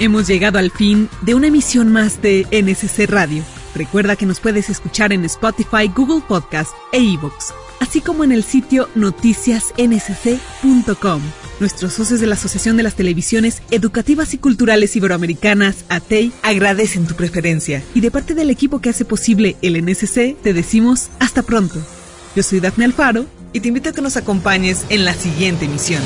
Hemos 0.00 0.28
llegado 0.28 0.58
al 0.58 0.70
fin 0.70 1.08
de 1.22 1.34
una 1.34 1.48
emisión 1.48 1.90
más 1.90 2.22
de 2.22 2.46
NSC 2.52 3.10
Radio. 3.10 3.42
Recuerda 3.74 4.14
que 4.14 4.26
nos 4.26 4.38
puedes 4.38 4.70
escuchar 4.70 5.12
en 5.12 5.24
Spotify, 5.24 5.90
Google 5.94 6.22
Podcast 6.26 6.72
e 6.92 7.00
iVoox, 7.00 7.52
así 7.80 8.00
como 8.00 8.22
en 8.22 8.30
el 8.30 8.44
sitio 8.44 8.88
noticiasnsc.com. 8.94 11.20
Nuestros 11.58 11.94
socios 11.94 12.20
de 12.20 12.28
la 12.28 12.34
Asociación 12.34 12.76
de 12.76 12.84
las 12.84 12.94
Televisiones 12.94 13.60
Educativas 13.72 14.34
y 14.34 14.38
Culturales 14.38 14.94
Iberoamericanas, 14.94 15.84
ATEI, 15.88 16.30
agradecen 16.42 17.08
tu 17.08 17.16
preferencia. 17.16 17.82
Y 17.94 18.00
de 18.00 18.12
parte 18.12 18.34
del 18.34 18.50
equipo 18.50 18.80
que 18.80 18.90
hace 18.90 19.04
posible 19.04 19.56
el 19.62 19.84
NSC, 19.84 20.36
te 20.40 20.52
decimos 20.52 21.08
hasta 21.18 21.42
pronto. 21.42 21.80
Yo 22.36 22.44
soy 22.44 22.60
Daphne 22.60 22.84
Alfaro 22.84 23.26
y 23.52 23.60
te 23.60 23.68
invito 23.68 23.90
a 23.90 23.92
que 23.92 24.02
nos 24.02 24.16
acompañes 24.16 24.84
en 24.88 25.04
la 25.04 25.14
siguiente 25.14 25.64
emisión. 25.64 26.02